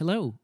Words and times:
Hello. 0.00 0.38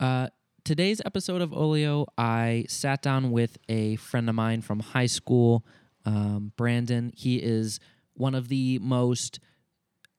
Uh, 0.00 0.28
today's 0.64 1.02
episode 1.04 1.42
of 1.42 1.52
Olio, 1.52 2.06
I 2.16 2.64
sat 2.68 3.02
down 3.02 3.30
with 3.30 3.58
a 3.68 3.96
friend 3.96 4.30
of 4.30 4.34
mine 4.34 4.62
from 4.62 4.80
high 4.80 5.12
school, 5.12 5.66
um, 6.06 6.52
Brandon. 6.56 7.12
He 7.14 7.36
is 7.36 7.80
one 8.14 8.34
of 8.34 8.48
the 8.48 8.78
most 8.78 9.40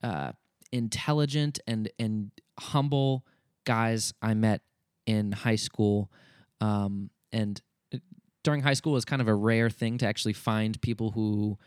uh, 0.03 0.33
intelligent 0.71 1.57
and 1.65 1.89
and 1.97 2.29
humble 2.59 3.25
guys 3.65 4.13
I 4.21 4.35
met 4.35 4.61
in 5.07 5.31
high 5.31 5.55
school. 5.55 6.11
Um, 6.61 7.09
and 7.31 7.59
uh, 7.91 7.97
during 8.43 8.61
high 8.61 8.73
school, 8.73 8.93
was 8.93 9.03
kind 9.03 9.19
of 9.23 9.27
a 9.27 9.33
rare 9.33 9.71
thing 9.71 9.97
to 9.97 10.05
actually 10.05 10.33
find 10.33 10.79
people 10.79 11.09
who 11.09 11.57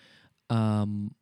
um, 0.50 1.16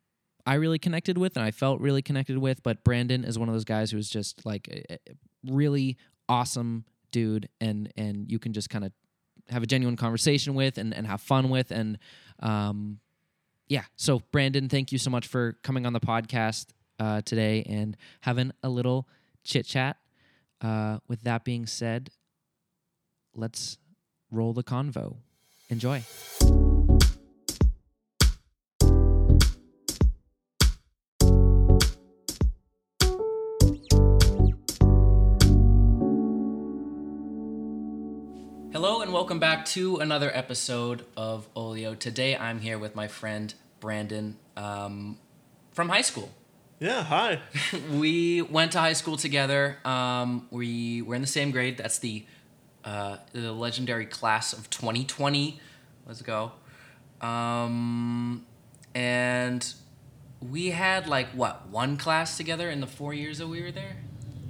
I 0.45 0.55
really 0.55 0.79
connected 0.79 1.17
with 1.17 1.35
and 1.35 1.45
I 1.45 1.51
felt 1.51 1.79
really 1.79 2.01
connected 2.01 2.37
with. 2.37 2.63
But 2.63 2.83
Brandon 2.83 3.23
is 3.23 3.37
one 3.37 3.49
of 3.49 3.55
those 3.55 3.65
guys 3.65 3.91
who 3.91 3.97
is 3.97 4.09
just 4.09 4.45
like 4.45 4.67
a, 4.89 4.97
really 5.45 5.97
awesome 6.27 6.85
dude, 7.11 7.49
and 7.59 7.91
and 7.95 8.29
you 8.31 8.39
can 8.39 8.53
just 8.53 8.69
kind 8.69 8.85
of 8.85 8.91
have 9.49 9.63
a 9.63 9.65
genuine 9.65 9.95
conversation 9.95 10.53
with 10.53 10.77
and, 10.77 10.93
and 10.93 11.07
have 11.07 11.21
fun 11.21 11.49
with. 11.49 11.71
And 11.71 11.97
um, 12.39 12.99
yeah, 13.67 13.83
so 13.95 14.21
Brandon, 14.31 14.69
thank 14.69 14.91
you 14.91 14.97
so 14.97 15.09
much 15.09 15.27
for 15.27 15.53
coming 15.63 15.85
on 15.85 15.93
the 15.93 15.99
podcast 15.99 16.67
uh, 16.99 17.21
today 17.21 17.63
and 17.67 17.95
having 18.21 18.51
a 18.63 18.69
little 18.69 19.07
chit 19.43 19.65
chat. 19.65 19.97
Uh, 20.61 20.99
with 21.07 21.21
that 21.21 21.45
being 21.45 21.65
said, 21.65 22.09
let's 23.33 23.77
roll 24.31 24.53
the 24.53 24.63
convo. 24.63 25.17
Enjoy. 25.69 26.03
Hello 38.81 39.01
and 39.01 39.11
welcome 39.11 39.39
back 39.39 39.65
to 39.65 39.97
another 39.97 40.31
episode 40.33 41.03
of 41.17 41.49
Olio. 41.53 41.95
Today 41.95 42.37
I'm 42.37 42.61
here 42.61 42.79
with 42.79 42.95
my 42.95 43.09
friend 43.09 43.53
Brandon 43.81 44.37
um, 44.55 45.17
from 45.73 45.89
high 45.89 45.99
school. 45.99 46.31
Yeah, 46.79 47.03
hi. 47.03 47.41
we 47.91 48.41
went 48.41 48.71
to 48.71 48.79
high 48.79 48.93
school 48.93 49.17
together. 49.17 49.79
Um, 49.83 50.47
we 50.49 51.01
were 51.01 51.15
in 51.15 51.19
the 51.19 51.27
same 51.27 51.51
grade. 51.51 51.75
That's 51.75 51.99
the 51.99 52.25
uh, 52.85 53.17
the 53.33 53.51
legendary 53.51 54.05
class 54.05 54.53
of 54.53 54.69
2020. 54.69 55.59
Let's 56.07 56.21
go. 56.21 56.53
Um, 57.19 58.45
and 58.95 59.73
we 60.39 60.69
had 60.69 61.05
like 61.05 61.27
what 61.31 61.67
one 61.67 61.97
class 61.97 62.37
together 62.37 62.69
in 62.69 62.79
the 62.79 62.87
four 62.87 63.13
years 63.13 63.39
that 63.39 63.47
we 63.47 63.61
were 63.61 63.71
there. 63.71 63.97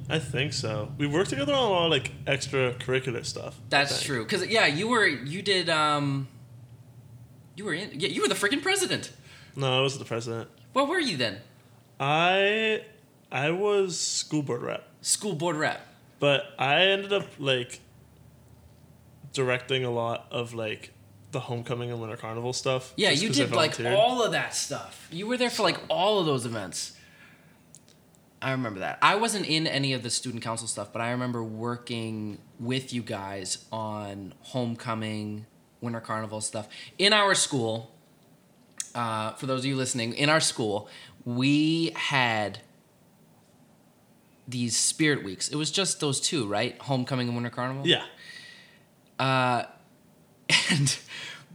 I 0.09 0.17
think 0.19 0.53
so. 0.53 0.91
We 0.97 1.05
worked 1.07 1.29
together 1.29 1.53
on 1.53 1.59
a 1.63 1.69
lot 1.69 1.85
of 1.85 1.91
like 1.91 2.11
extracurricular 2.25 3.25
stuff. 3.25 3.59
That's 3.69 4.01
true. 4.01 4.25
Cause 4.25 4.45
yeah, 4.47 4.65
you 4.65 4.87
were 4.87 5.05
you 5.07 5.41
did 5.41 5.69
um. 5.69 6.27
You 7.55 7.65
were 7.65 7.73
in. 7.73 7.99
Yeah, 7.99 8.07
you 8.09 8.21
were 8.21 8.27
the 8.27 8.35
freaking 8.35 8.61
president. 8.61 9.11
No, 9.55 9.79
I 9.79 9.81
wasn't 9.81 9.99
the 10.03 10.07
president. 10.07 10.49
What 10.73 10.87
were 10.87 10.99
you 10.99 11.17
then? 11.17 11.39
I 11.99 12.83
I 13.31 13.51
was 13.51 13.99
school 13.99 14.41
board 14.41 14.61
rep, 14.61 14.87
School 15.01 15.35
board 15.35 15.57
rep. 15.57 15.81
but 16.19 16.45
I 16.57 16.83
ended 16.85 17.13
up 17.13 17.27
like 17.37 17.81
directing 19.33 19.83
a 19.83 19.91
lot 19.91 20.27
of 20.31 20.53
like 20.53 20.91
the 21.31 21.39
homecoming 21.41 21.91
and 21.91 22.01
winter 22.01 22.17
carnival 22.17 22.53
stuff. 22.53 22.93
Yeah, 22.95 23.11
you 23.11 23.29
did 23.29 23.51
like 23.51 23.79
all 23.81 24.23
of 24.23 24.31
that 24.31 24.55
stuff. 24.55 25.07
You 25.11 25.27
were 25.27 25.37
there 25.37 25.49
for 25.49 25.63
like 25.63 25.79
all 25.89 26.19
of 26.19 26.25
those 26.25 26.45
events. 26.45 26.93
I 28.41 28.51
remember 28.51 28.79
that. 28.79 28.99
I 29.01 29.15
wasn't 29.15 29.47
in 29.47 29.67
any 29.67 29.93
of 29.93 30.01
the 30.03 30.09
student 30.09 30.43
council 30.43 30.67
stuff, 30.67 30.93
but 30.93 31.01
I 31.01 31.11
remember 31.11 31.43
working 31.43 32.37
with 32.59 32.93
you 32.93 33.01
guys 33.01 33.65
on 33.71 34.33
homecoming, 34.41 35.45
winter 35.81 35.99
carnival 35.99 36.41
stuff 36.41 36.67
in 36.97 37.11
our 37.13 37.35
school. 37.35 37.91
Uh, 38.95 39.33
for 39.33 39.45
those 39.45 39.59
of 39.59 39.65
you 39.65 39.75
listening, 39.75 40.13
in 40.13 40.29
our 40.29 40.39
school, 40.39 40.87
we 41.25 41.91
had 41.95 42.59
these 44.47 44.75
spirit 44.75 45.23
weeks. 45.23 45.49
It 45.49 45.55
was 45.57 45.69
just 45.69 45.99
those 45.99 46.19
two, 46.19 46.47
right? 46.47 46.79
Homecoming 46.81 47.27
and 47.27 47.35
winter 47.35 47.49
carnival. 47.51 47.85
Yeah, 47.85 48.03
Uh, 49.19 49.63
and 50.71 50.97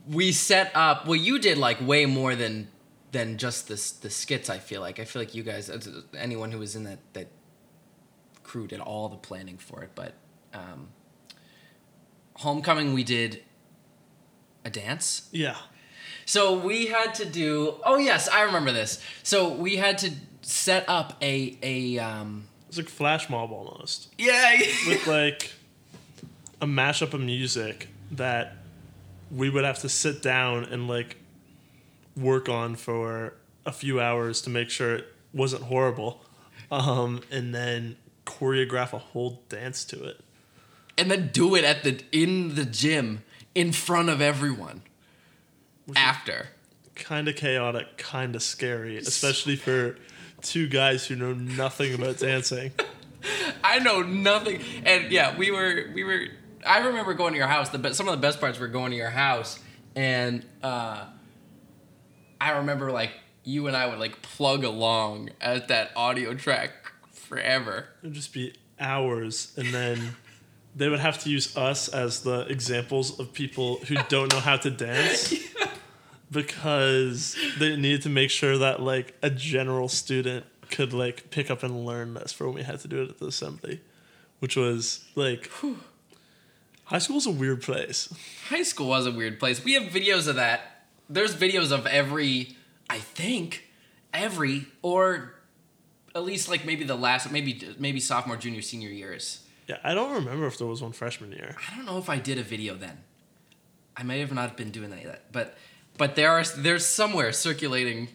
we 0.09 0.31
set 0.33 0.71
up. 0.75 1.07
Well, 1.07 1.17
you 1.17 1.39
did 1.39 1.59
like 1.59 1.81
way 1.81 2.07
more 2.07 2.37
than 2.37 2.69
than 3.15 3.39
just 3.39 3.69
the 3.69 3.77
the 4.03 4.11
skits. 4.11 4.51
I 4.51 4.59
feel 4.59 4.81
like. 4.83 4.99
I 4.99 5.05
feel 5.07 5.23
like 5.23 5.35
you 5.35 5.43
guys, 5.45 5.71
anyone 6.19 6.51
who 6.51 6.59
was 6.59 6.75
in 6.77 6.85
that 6.85 6.99
that 7.15 7.29
crew, 8.43 8.67
did 8.67 8.81
all 8.81 9.09
the 9.09 9.17
planning 9.17 9.57
for 9.57 9.83
it. 9.85 9.93
But 9.95 10.13
um, 10.53 10.89
homecoming, 12.35 12.93
we 12.93 13.05
did 13.05 13.43
a 14.65 14.71
dance. 14.71 15.29
yeah. 15.33 15.57
So 16.27 16.59
we 16.59 16.87
had 16.87 17.15
to 17.17 17.25
do. 17.27 17.75
Oh 17.85 17.99
yes, 17.99 18.29
I 18.29 18.43
remember 18.43 18.73
this. 18.73 19.01
So 19.23 19.49
we 19.55 19.77
had 19.77 19.99
to 19.99 20.11
set 20.43 20.85
up 20.89 21.17
a 21.23 21.57
a 21.63 21.99
um, 21.99 22.49
It's 22.69 22.79
like 22.79 22.89
flash 22.89 23.29
mob 23.31 23.53
almost 23.53 24.13
yeah. 24.19 24.59
with 24.89 25.07
like 25.19 25.53
a 26.61 26.67
mashup 26.67 27.13
of 27.15 27.21
music 27.21 27.89
that 28.11 28.57
we 29.31 29.51
would 29.51 29.65
have 29.65 29.81
to 29.81 29.89
sit 29.89 30.23
down 30.23 30.65
and 30.65 30.89
like 30.89 31.17
work 32.17 32.49
on 32.49 32.77
for 32.77 33.35
a 33.67 33.73
few 33.73 34.01
hours 34.01 34.41
to 34.43 34.51
make 34.51 34.71
sure 34.71 34.95
it 34.95 35.07
wasn't 35.33 35.63
horrible. 35.65 36.23
Um, 36.71 37.23
and 37.31 37.55
then 37.55 37.97
choreograph 38.27 38.93
a 38.93 38.99
whole 38.99 39.43
dance 39.49 39.85
to 39.87 40.03
it. 40.05 40.21
And 40.97 41.11
then 41.11 41.31
do 41.33 41.55
it 41.55 41.65
at 41.65 41.83
the 41.85 42.03
in 42.13 42.55
the 42.55 42.65
gym 42.65 43.23
in 43.55 43.73
front 43.73 44.09
of 44.09 44.21
everyone 44.21 44.83
after. 45.97 46.49
kind 46.95 47.29
of 47.29 47.37
chaotic 47.37 47.97
kind 47.99 48.35
of 48.37 48.43
scary 48.43 48.97
especially 48.97 49.57
for 49.57 49.97
two 50.41 50.69
guys 50.69 51.07
who 51.07 51.17
know 51.17 51.33
nothing 51.35 51.95
about 51.95 52.19
dancing. 52.19 52.73
I 53.65 53.79
know 53.81 54.03
nothing. 54.03 54.61
And 54.85 55.11
yeah 55.13 55.37
we 55.37 55.51
were 55.51 55.91
we 55.95 56.05
were 56.05 56.27
i 56.67 56.79
remember 56.79 57.13
going 57.15 57.33
to 57.33 57.39
your 57.39 57.49
house 57.49 57.69
the 57.71 57.79
be- 57.79 57.93
some 57.93 58.09
of 58.09 58.13
the 58.13 58.21
best 58.21 58.41
parts 58.41 58.59
were 58.59 58.69
going 58.69 58.91
to 58.93 58.97
your 58.97 59.11
house. 59.11 59.59
And 59.97 60.45
uh 60.63 61.05
i 62.45 62.51
remember 62.59 62.93
like 62.93 63.11
you 63.43 63.67
and 63.67 63.77
i 63.77 63.87
would 63.87 63.99
like 63.99 64.21
plug 64.23 64.65
along 64.65 65.31
at 65.41 65.69
that 65.69 65.91
audio 65.97 66.35
track 66.35 66.71
forever 67.13 67.89
it 68.03 68.07
would 68.07 68.15
just 68.15 68.33
be 68.33 68.53
hours 68.79 69.53
and 69.57 69.69
then 69.69 70.17
they 70.77 70.89
would 70.89 71.01
have 71.01 71.19
to 71.23 71.31
use 71.31 71.57
us 71.57 71.89
as 71.89 72.23
the 72.23 72.41
examples 72.49 73.19
of 73.19 73.33
people 73.33 73.77
who 73.89 73.97
don't 74.09 74.33
know 74.33 74.41
how 74.41 74.57
to 74.57 74.71
dance 74.71 75.33
because 76.31 77.37
they 77.59 77.77
needed 77.77 78.03
to 78.03 78.09
make 78.09 78.31
sure 78.31 78.59
that 78.59 78.81
like 78.81 79.17
a 79.23 79.31
general 79.31 79.89
student 79.89 80.45
could 80.71 80.93
like 80.93 81.31
pick 81.31 81.51
up 81.51 81.63
and 81.63 81.87
learn 81.87 82.15
this 82.15 82.33
for 82.33 82.47
when 82.47 82.57
we 82.57 82.63
had 82.63 82.81
to 82.81 82.89
do 82.89 83.03
it 83.03 83.09
at 83.09 83.19
the 83.19 83.27
assembly 83.27 83.81
which 84.41 84.57
was 84.57 85.05
like 85.15 85.51
high 86.85 86.99
school's 86.99 87.27
a 87.27 87.31
weird 87.31 87.63
place 87.63 88.13
high 88.49 88.63
school 88.63 88.89
was 88.89 89.07
a 89.07 89.13
weird 89.13 89.41
place. 89.41 89.65
We 89.65 89.73
have 89.75 89.85
videos 89.85 90.29
of 90.29 90.37
that. 90.37 90.74
There's 91.09 91.35
videos 91.35 91.71
of 91.73 91.87
every, 91.87 92.57
I 92.89 92.99
think, 92.99 93.69
every 94.13 94.67
or 94.83 95.35
at 96.15 96.25
least 96.25 96.49
like 96.49 96.65
maybe 96.65 96.85
the 96.85 96.95
last, 96.95 97.31
maybe 97.31 97.61
maybe 97.79 98.01
sophomore, 98.01 98.37
junior, 98.37 98.63
senior 98.63 98.89
years. 98.91 99.45
yeah 99.69 99.79
i 99.83 99.95
don't 99.95 100.13
remember 100.13 100.47
if 100.47 100.57
there 100.59 100.67
was 100.67 100.81
one 100.83 100.93
freshman 100.93 101.33
year 101.33 101.57
I 101.67 101.77
don't 101.77 101.87
know 101.87 101.99
if 101.99 102.09
I 102.09 102.19
did 102.19 102.39
a 102.39 102.43
video 102.43 102.75
then. 102.75 102.99
I 103.97 104.03
may 104.03 104.21
have 104.21 104.33
not 104.33 104.57
been 104.57 104.71
doing 104.71 104.93
any 104.93 105.05
of 105.05 105.11
that, 105.13 105.33
but 105.33 105.57
but 105.97 106.15
there 106.17 106.31
are 106.31 106.45
there's 106.57 106.85
somewhere 106.87 107.33
circulating, 107.33 108.09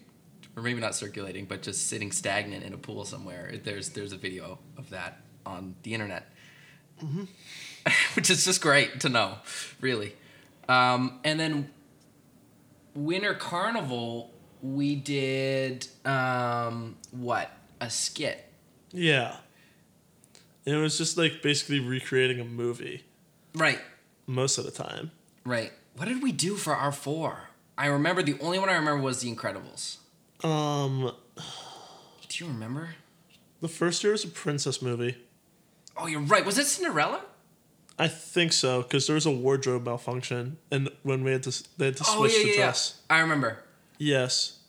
or 0.55 0.63
maybe 0.63 0.79
not 0.79 0.95
circulating, 0.95 1.45
but 1.45 1.61
just 1.61 1.87
sitting 1.87 2.11
stagnant 2.11 2.63
in 2.63 2.73
a 2.73 2.77
pool 2.77 3.05
somewhere. 3.05 3.53
There's 3.63 3.89
there's 3.89 4.11
a 4.13 4.17
video 4.17 4.59
of 4.77 4.89
that 4.89 5.21
on 5.45 5.75
the 5.83 5.93
internet, 5.93 6.25
which 8.15 8.29
is 8.29 8.43
just 8.45 8.61
great 8.61 8.99
to 9.01 9.09
know, 9.09 9.35
really. 9.81 10.13
Um, 10.67 11.19
and 11.23 11.39
then 11.39 11.69
Winter 13.05 13.33
Carnival, 13.33 14.33
we 14.61 14.95
did 14.95 15.87
um, 16.05 16.97
what 17.11 17.49
a 17.81 17.89
skit. 17.89 18.45
yeah 18.91 19.37
and 20.65 20.75
it 20.75 20.79
was 20.81 20.97
just 20.97 21.17
like 21.17 21.41
basically 21.41 21.79
recreating 21.79 22.39
a 22.39 22.43
movie 22.45 23.03
Right, 23.55 23.79
most 24.27 24.57
of 24.57 24.65
the 24.65 24.71
time 24.71 25.11
right. 25.45 25.71
What 25.95 26.07
did 26.07 26.21
we 26.23 26.31
do 26.31 26.55
for 26.55 26.75
our 26.75 26.91
four? 26.91 27.49
I 27.77 27.87
remember 27.87 28.21
the 28.23 28.37
only 28.39 28.57
one 28.59 28.69
I 28.69 28.73
remember 28.75 29.01
was 29.01 29.21
The 29.21 29.33
Incredibles. 29.33 29.97
um 30.43 31.11
Do 32.27 32.43
you 32.45 32.51
remember? 32.51 32.89
The 33.61 33.67
first 33.67 34.03
year 34.03 34.11
was 34.13 34.23
a 34.23 34.27
princess 34.27 34.81
movie. 34.81 35.17
Oh, 35.97 36.07
you're 36.07 36.21
right. 36.21 36.45
Was 36.45 36.57
it 36.57 36.65
Cinderella? 36.67 37.21
I 38.01 38.07
think 38.07 38.53
so 38.53 38.81
because 38.81 39.05
there 39.07 39.13
was 39.15 39.25
a 39.25 39.31
wardrobe 39.31 39.85
malfunction, 39.85 40.57
and 40.71 40.89
when 41.03 41.23
we 41.23 41.31
had 41.31 41.43
to, 41.43 41.63
they 41.77 41.85
had 41.87 41.97
to 41.97 42.05
Oh 42.07 42.17
switch 42.19 42.33
yeah, 42.37 42.43
the 42.43 42.49
yeah, 42.49 42.55
dress. 42.55 43.01
yeah. 43.09 43.15
I 43.17 43.19
remember. 43.19 43.63
Yes. 43.97 44.59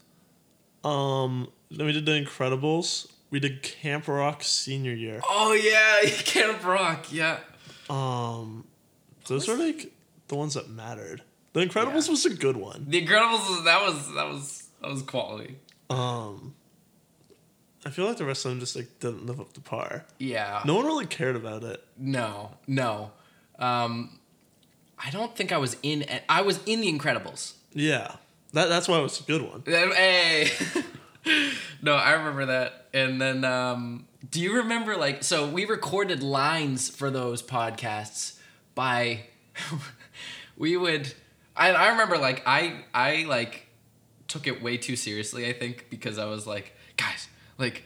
Um. 0.84 1.48
Then 1.70 1.86
we 1.86 1.92
did 1.92 2.04
the 2.06 2.12
Incredibles. 2.12 3.06
we 3.30 3.38
did 3.38 3.62
Camp 3.62 4.08
Rock 4.08 4.42
senior 4.42 4.92
year. 4.92 5.20
Oh 5.28 5.52
yeah, 5.52 6.08
Camp 6.24 6.64
Rock. 6.64 7.12
Yeah. 7.12 7.38
Um, 7.88 8.64
those 9.28 9.48
are 9.48 9.56
like 9.56 9.92
the 10.28 10.34
ones 10.34 10.54
that 10.54 10.68
mattered. 10.68 11.22
The 11.52 11.60
Incredibles 11.60 12.06
Yeah. 12.06 12.10
was 12.12 12.26
a 12.26 12.34
good 12.34 12.56
one. 12.56 12.86
The 12.88 13.06
Incredibles. 13.06 13.48
was- 13.48 13.64
That 13.64 13.82
was 13.82 14.14
that 14.14 14.26
was 14.28 14.68
that 14.82 14.90
was 14.90 15.02
quality. 15.02 15.56
Um, 15.90 16.54
I 17.84 17.90
feel 17.90 18.06
like 18.06 18.16
the 18.16 18.24
rest 18.24 18.44
of 18.44 18.50
them 18.50 18.60
just 18.60 18.74
like 18.74 18.98
didn't 19.00 19.26
live 19.26 19.40
up 19.40 19.52
to 19.52 19.60
par. 19.60 20.06
Yeah. 20.18 20.62
No 20.64 20.74
one 20.76 20.86
really 20.86 21.06
cared 21.06 21.36
about 21.36 21.62
it. 21.62 21.84
No. 21.96 22.52
No. 22.66 23.12
Um, 23.60 24.18
I 24.98 25.10
don't 25.10 25.34
think 25.36 25.52
I 25.52 25.58
was 25.58 25.76
in. 25.82 26.04
I 26.28 26.42
was 26.42 26.60
in 26.64 26.80
The 26.80 26.92
Incredibles. 26.92 27.54
Yeah, 27.72 28.16
that 28.52 28.68
that's 28.68 28.88
why 28.88 28.98
it 28.98 29.02
was 29.02 29.20
a 29.20 29.22
good 29.24 29.42
one. 29.42 29.62
Hey. 29.66 30.50
no, 31.82 31.94
I 31.94 32.12
remember 32.12 32.46
that. 32.46 32.88
And 32.92 33.20
then, 33.20 33.44
um, 33.44 34.08
do 34.28 34.40
you 34.40 34.56
remember 34.56 34.96
like 34.96 35.22
so 35.22 35.48
we 35.48 35.64
recorded 35.64 36.22
lines 36.22 36.88
for 36.88 37.10
those 37.10 37.42
podcasts 37.42 38.38
by 38.74 39.26
we 40.56 40.76
would 40.76 41.12
I, 41.56 41.70
I 41.72 41.88
remember 41.90 42.18
like 42.18 42.42
I 42.46 42.84
I 42.94 43.24
like 43.28 43.66
took 44.28 44.46
it 44.46 44.62
way 44.62 44.76
too 44.76 44.96
seriously, 44.96 45.48
I 45.48 45.52
think, 45.52 45.86
because 45.90 46.18
I 46.18 46.24
was 46.26 46.46
like, 46.46 46.74
guys, 46.96 47.28
like 47.58 47.84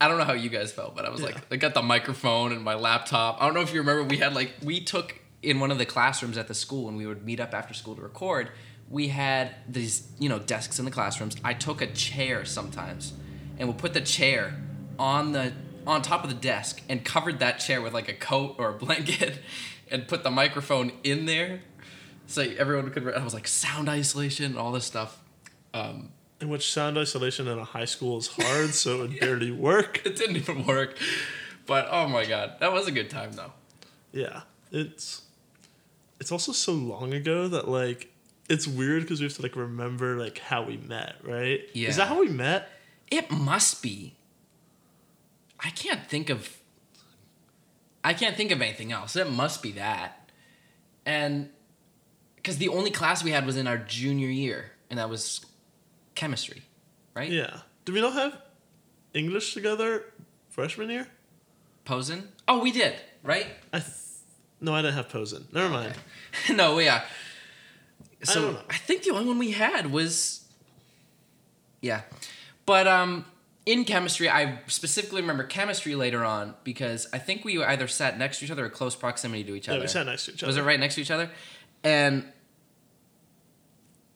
I 0.00 0.08
don't 0.08 0.18
know 0.18 0.24
how 0.24 0.32
you 0.32 0.50
guys 0.50 0.72
felt, 0.72 0.94
but 0.96 1.04
I 1.04 1.10
was 1.10 1.20
Yeah. 1.20 1.26
like 1.26 1.36
I 1.52 1.56
got 1.56 1.74
the 1.74 1.82
microphone 1.82 2.52
and 2.52 2.62
my 2.62 2.74
laptop. 2.74 3.38
I 3.40 3.46
don't 3.46 3.54
know 3.54 3.60
if 3.62 3.72
you 3.72 3.80
remember 3.80 4.04
we 4.04 4.18
had 4.18 4.34
like 4.34 4.54
we 4.62 4.80
took 4.80 5.20
in 5.42 5.60
one 5.60 5.70
of 5.70 5.78
the 5.78 5.86
classrooms 5.86 6.36
at 6.38 6.48
the 6.48 6.54
school 6.54 6.84
when 6.86 6.96
we 6.96 7.06
would 7.06 7.24
meet 7.24 7.38
up 7.40 7.54
after 7.54 7.74
school 7.74 7.94
to 7.94 8.02
record, 8.02 8.50
we 8.90 9.08
had 9.08 9.54
these, 9.68 10.08
you 10.18 10.28
know, 10.28 10.38
desks 10.38 10.78
in 10.78 10.84
the 10.84 10.90
classrooms. 10.90 11.36
I 11.44 11.54
took 11.54 11.80
a 11.80 11.86
chair 11.86 12.44
sometimes 12.44 13.12
and 13.58 13.68
would 13.68 13.78
put 13.78 13.94
the 13.94 14.00
chair 14.00 14.60
on 14.98 15.32
the 15.32 15.52
on 15.86 16.00
top 16.02 16.24
of 16.24 16.30
the 16.30 16.36
desk 16.36 16.82
and 16.88 17.04
covered 17.04 17.38
that 17.40 17.58
chair 17.58 17.82
with 17.82 17.92
like 17.92 18.08
a 18.08 18.14
coat 18.14 18.56
or 18.58 18.70
a 18.70 18.72
blanket 18.84 19.38
and 19.90 20.08
put 20.08 20.22
the 20.22 20.30
microphone 20.30 20.92
in 21.04 21.26
there 21.26 21.60
so 22.26 22.40
everyone 22.42 22.90
could 22.90 23.06
I 23.14 23.22
was 23.22 23.34
like 23.34 23.46
sound 23.46 23.88
isolation 23.88 24.46
and 24.46 24.56
all 24.58 24.72
this 24.72 24.84
stuff. 24.86 25.20
Um, 25.74 26.10
In 26.40 26.48
which 26.48 26.72
sound 26.72 26.98
isolation 26.98 27.48
in 27.48 27.58
a 27.58 27.64
high 27.64 27.84
school 27.84 28.18
is 28.18 28.26
hard, 28.26 28.74
so 28.74 28.96
it 28.96 28.98
would 28.98 29.20
barely 29.20 29.50
work. 29.50 30.02
it 30.04 30.16
didn't 30.16 30.36
even 30.36 30.66
work. 30.66 30.98
But 31.66 31.88
oh 31.90 32.08
my 32.08 32.24
god, 32.24 32.54
that 32.60 32.72
was 32.72 32.86
a 32.86 32.92
good 32.92 33.08
time 33.08 33.32
though. 33.32 33.52
Yeah, 34.12 34.42
it's 34.70 35.22
it's 36.20 36.32
also 36.32 36.52
so 36.52 36.72
long 36.72 37.14
ago 37.14 37.48
that 37.48 37.68
like 37.68 38.12
it's 38.48 38.66
weird 38.66 39.02
because 39.02 39.20
we 39.20 39.24
have 39.24 39.34
to 39.34 39.42
like 39.42 39.56
remember 39.56 40.16
like 40.16 40.38
how 40.38 40.62
we 40.62 40.76
met, 40.76 41.16
right? 41.22 41.62
Yeah. 41.72 41.88
Is 41.88 41.96
that 41.96 42.08
how 42.08 42.20
we 42.20 42.28
met? 42.28 42.68
It 43.10 43.30
must 43.30 43.82
be. 43.82 44.16
I 45.60 45.70
can't 45.70 46.06
think 46.06 46.30
of. 46.30 46.58
I 48.02 48.12
can't 48.12 48.36
think 48.36 48.50
of 48.50 48.60
anything 48.60 48.92
else. 48.92 49.16
It 49.16 49.30
must 49.30 49.62
be 49.62 49.72
that, 49.72 50.30
and 51.06 51.48
because 52.36 52.58
the 52.58 52.68
only 52.68 52.90
class 52.90 53.24
we 53.24 53.30
had 53.30 53.46
was 53.46 53.56
in 53.56 53.66
our 53.66 53.78
junior 53.78 54.28
year, 54.28 54.72
and 54.90 54.98
that 54.98 55.08
was 55.08 55.46
chemistry, 56.14 56.62
right? 57.14 57.30
Yeah. 57.30 57.60
Did 57.84 57.92
we 57.92 58.00
not 58.00 58.14
have 58.14 58.40
English 59.12 59.54
together 59.54 60.04
freshman 60.48 60.90
year? 60.90 61.08
Posen. 61.84 62.28
Oh, 62.48 62.60
we 62.60 62.72
did, 62.72 62.94
right? 63.22 63.46
I 63.72 63.80
th- 63.80 63.90
no, 64.60 64.74
I 64.74 64.80
didn't 64.80 64.94
have 64.94 65.10
Posen. 65.10 65.46
Never 65.52 65.68
mind. 65.68 65.94
no, 66.50 66.78
yeah. 66.78 67.04
So 68.22 68.40
don't 68.40 68.54
know. 68.54 68.60
I, 68.70 68.76
think 68.76 69.02
the 69.02 69.10
only 69.10 69.26
one 69.26 69.38
we 69.38 69.50
had 69.50 69.92
was 69.92 70.46
yeah. 71.82 72.02
But 72.64 72.86
um 72.86 73.26
in 73.66 73.84
chemistry, 73.84 74.28
I 74.28 74.60
specifically 74.66 75.20
remember 75.20 75.44
chemistry 75.44 75.94
later 75.94 76.24
on 76.24 76.54
because 76.64 77.06
I 77.12 77.18
think 77.18 77.44
we 77.44 77.62
either 77.62 77.88
sat 77.88 78.18
next 78.18 78.38
to 78.38 78.44
each 78.44 78.50
other 78.50 78.66
or 78.66 78.70
close 78.70 78.94
proximity 78.94 79.44
to 79.44 79.54
each 79.54 79.68
other. 79.68 79.78
Yeah, 79.78 79.84
we 79.84 79.88
sat 79.88 80.06
next 80.06 80.26
to 80.26 80.32
each 80.32 80.42
other. 80.42 80.48
Was 80.48 80.56
it 80.56 80.62
right 80.62 80.80
next 80.80 80.96
to 80.96 81.00
each 81.00 81.10
other? 81.10 81.30
And 81.82 82.24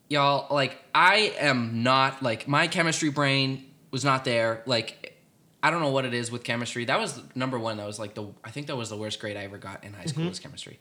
y'all, 0.08 0.52
like, 0.54 0.76
I 0.94 1.34
am 1.38 1.82
not 1.82 2.22
like 2.22 2.48
my 2.48 2.66
chemistry 2.66 3.10
brain 3.10 3.66
was 3.90 4.04
not 4.04 4.24
there. 4.24 4.62
Like, 4.66 5.16
I 5.62 5.70
don't 5.70 5.80
know 5.80 5.90
what 5.90 6.04
it 6.04 6.14
is 6.14 6.30
with 6.30 6.44
chemistry. 6.44 6.84
That 6.84 6.98
was 6.98 7.20
number 7.34 7.58
one. 7.58 7.78
That 7.78 7.86
was 7.86 7.98
like 7.98 8.14
the 8.14 8.28
I 8.44 8.50
think 8.50 8.68
that 8.68 8.76
was 8.76 8.90
the 8.90 8.96
worst 8.96 9.20
grade 9.20 9.36
I 9.36 9.44
ever 9.44 9.58
got 9.58 9.84
in 9.84 9.92
high 9.92 10.06
school 10.06 10.22
mm-hmm. 10.22 10.30
was 10.30 10.38
chemistry. 10.38 10.78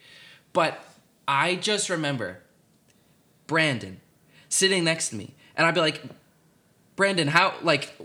But 0.54 0.84
I 1.28 1.56
just 1.56 1.90
remember 1.90 2.40
Brandon 3.48 4.02
sitting 4.50 4.84
next 4.84 5.10
to 5.10 5.16
me, 5.16 5.36
and 5.56 5.66
I'd 5.66 5.74
be 5.74 5.82
like, 5.82 6.02
Brandon, 6.96 7.28
how 7.28 7.56
like 7.64 7.96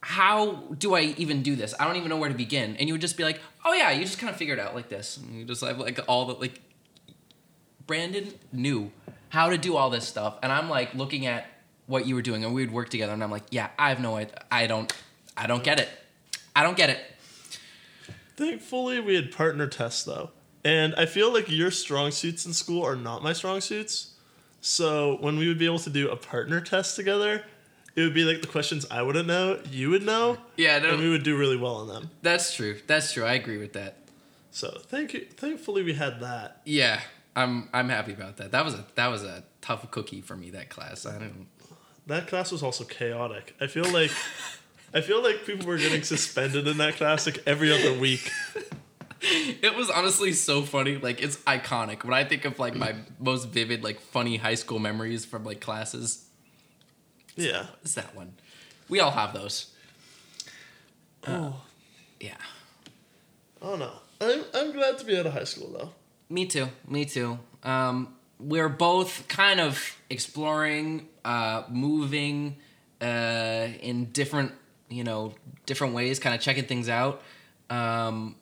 how 0.00 0.56
do 0.76 0.94
I 0.94 1.14
even 1.16 1.42
do 1.42 1.56
this? 1.56 1.74
I 1.80 1.86
don't 1.86 1.96
even 1.96 2.10
know 2.10 2.18
where 2.18 2.28
to 2.28 2.34
begin. 2.34 2.76
And 2.76 2.88
you 2.88 2.94
would 2.94 3.00
just 3.00 3.16
be 3.16 3.24
like, 3.24 3.40
oh 3.64 3.72
yeah, 3.72 3.90
you 3.90 4.04
just 4.04 4.18
kind 4.18 4.30
of 4.30 4.36
figure 4.36 4.52
it 4.52 4.60
out 4.60 4.74
like 4.74 4.90
this. 4.90 5.16
And 5.16 5.34
you 5.34 5.46
just 5.46 5.64
have 5.64 5.78
like 5.78 5.98
all 6.06 6.26
the 6.26 6.34
like 6.34 6.60
Brandon 7.86 8.34
knew 8.52 8.92
how 9.34 9.50
to 9.50 9.58
do 9.58 9.76
all 9.76 9.90
this 9.90 10.06
stuff, 10.06 10.38
and 10.42 10.52
I'm 10.52 10.70
like 10.70 10.94
looking 10.94 11.26
at 11.26 11.46
what 11.86 12.06
you 12.06 12.14
were 12.14 12.22
doing, 12.22 12.44
and 12.44 12.54
we 12.54 12.62
would 12.64 12.72
work 12.72 12.88
together, 12.88 13.12
and 13.12 13.22
I'm 13.22 13.30
like, 13.30 13.42
yeah, 13.50 13.68
I 13.78 13.88
have 13.90 14.00
no 14.00 14.14
idea. 14.16 14.42
I 14.50 14.66
don't, 14.66 14.90
I 15.36 15.46
don't 15.48 15.62
get 15.64 15.80
it. 15.80 15.88
I 16.56 16.62
don't 16.62 16.76
get 16.76 16.88
it. 16.88 17.00
Thankfully, 18.36 19.00
we 19.00 19.14
had 19.14 19.30
partner 19.32 19.66
tests 19.66 20.04
though, 20.04 20.30
and 20.64 20.94
I 20.96 21.06
feel 21.06 21.32
like 21.32 21.50
your 21.50 21.70
strong 21.70 22.10
suits 22.10 22.46
in 22.46 22.52
school 22.52 22.84
are 22.84 22.96
not 22.96 23.22
my 23.22 23.32
strong 23.32 23.60
suits. 23.60 24.12
So 24.60 25.18
when 25.20 25.36
we 25.38 25.46
would 25.48 25.58
be 25.58 25.66
able 25.66 25.78
to 25.80 25.90
do 25.90 26.08
a 26.10 26.16
partner 26.16 26.60
test 26.60 26.96
together, 26.96 27.44
it 27.94 28.00
would 28.02 28.14
be 28.14 28.24
like 28.24 28.40
the 28.40 28.48
questions 28.48 28.86
I 28.90 29.02
wouldn't 29.02 29.28
know, 29.28 29.60
you 29.70 29.90
would 29.90 30.02
know, 30.04 30.38
Yeah, 30.56 30.76
and 30.84 31.00
we 31.00 31.10
would 31.10 31.22
do 31.22 31.36
really 31.36 31.56
well 31.56 31.76
on 31.76 31.88
them. 31.88 32.10
that's 32.22 32.54
true. 32.54 32.80
That's 32.86 33.12
true. 33.12 33.24
I 33.24 33.34
agree 33.34 33.58
with 33.58 33.74
that. 33.74 33.98
So 34.50 34.80
thank 34.86 35.12
you. 35.12 35.26
Thankfully, 35.36 35.82
we 35.82 35.94
had 35.94 36.20
that. 36.20 36.60
Yeah, 36.64 37.00
I'm, 37.36 37.68
I'm 37.72 37.88
happy 37.88 38.12
about 38.12 38.36
that. 38.36 38.52
That 38.52 38.64
was 38.64 38.74
a, 38.74 38.84
that 38.94 39.08
was 39.08 39.22
a 39.24 39.44
tough 39.60 39.90
cookie 39.90 40.20
for 40.20 40.36
me. 40.36 40.50
That 40.50 40.70
class. 40.70 41.04
I 41.06 41.18
don't. 41.18 41.46
That 42.06 42.26
class 42.28 42.52
was 42.52 42.62
also 42.62 42.84
chaotic. 42.84 43.54
I 43.60 43.66
feel 43.66 43.88
like, 43.90 44.10
I 44.92 45.00
feel 45.00 45.22
like 45.22 45.44
people 45.46 45.66
were 45.66 45.78
getting 45.78 46.02
suspended 46.02 46.66
in 46.68 46.76
that 46.78 46.96
class 46.96 47.26
like 47.26 47.42
every 47.46 47.72
other 47.72 47.98
week. 47.98 48.30
It 49.26 49.74
was 49.74 49.88
honestly 49.88 50.32
so 50.34 50.60
funny. 50.64 50.96
Like 50.98 51.22
it's 51.22 51.36
iconic. 51.44 52.04
When 52.04 52.12
I 52.12 52.24
think 52.24 52.44
of 52.44 52.58
like 52.58 52.74
my 52.74 52.94
most 53.18 53.48
vivid, 53.48 53.82
like 53.82 53.98
funny 53.98 54.36
high 54.36 54.54
school 54.54 54.78
memories 54.78 55.24
from 55.24 55.44
like 55.44 55.62
classes, 55.62 56.26
Yeah. 57.34 57.68
it's 57.80 57.94
that 57.94 58.14
one. 58.14 58.34
We 58.90 59.00
all 59.00 59.12
have 59.12 59.32
those. 59.32 59.72
Oh, 61.26 61.32
uh, 61.32 61.52
Yeah. 62.20 62.34
Oh, 63.62 63.66
I 63.66 63.70
don't 63.70 63.78
know. 63.78 63.92
I'm 64.20 64.44
I'm 64.54 64.72
glad 64.72 64.98
to 64.98 65.06
be 65.06 65.16
out 65.16 65.24
of 65.24 65.32
high 65.32 65.44
school 65.44 65.72
though. 65.72 65.92
Me 66.34 66.46
too. 66.46 66.68
Me 66.88 67.04
too. 67.04 67.38
Um, 67.62 68.12
we're 68.40 68.68
both 68.68 69.28
kind 69.28 69.60
of 69.60 69.96
exploring, 70.10 71.06
uh, 71.24 71.62
moving 71.68 72.56
uh, 73.00 73.68
in 73.80 74.06
different, 74.06 74.50
you 74.88 75.04
know, 75.04 75.34
different 75.64 75.94
ways, 75.94 76.18
kind 76.18 76.34
of 76.34 76.40
checking 76.40 76.64
things 76.64 76.88
out. 76.88 77.22
Um, 77.70 78.34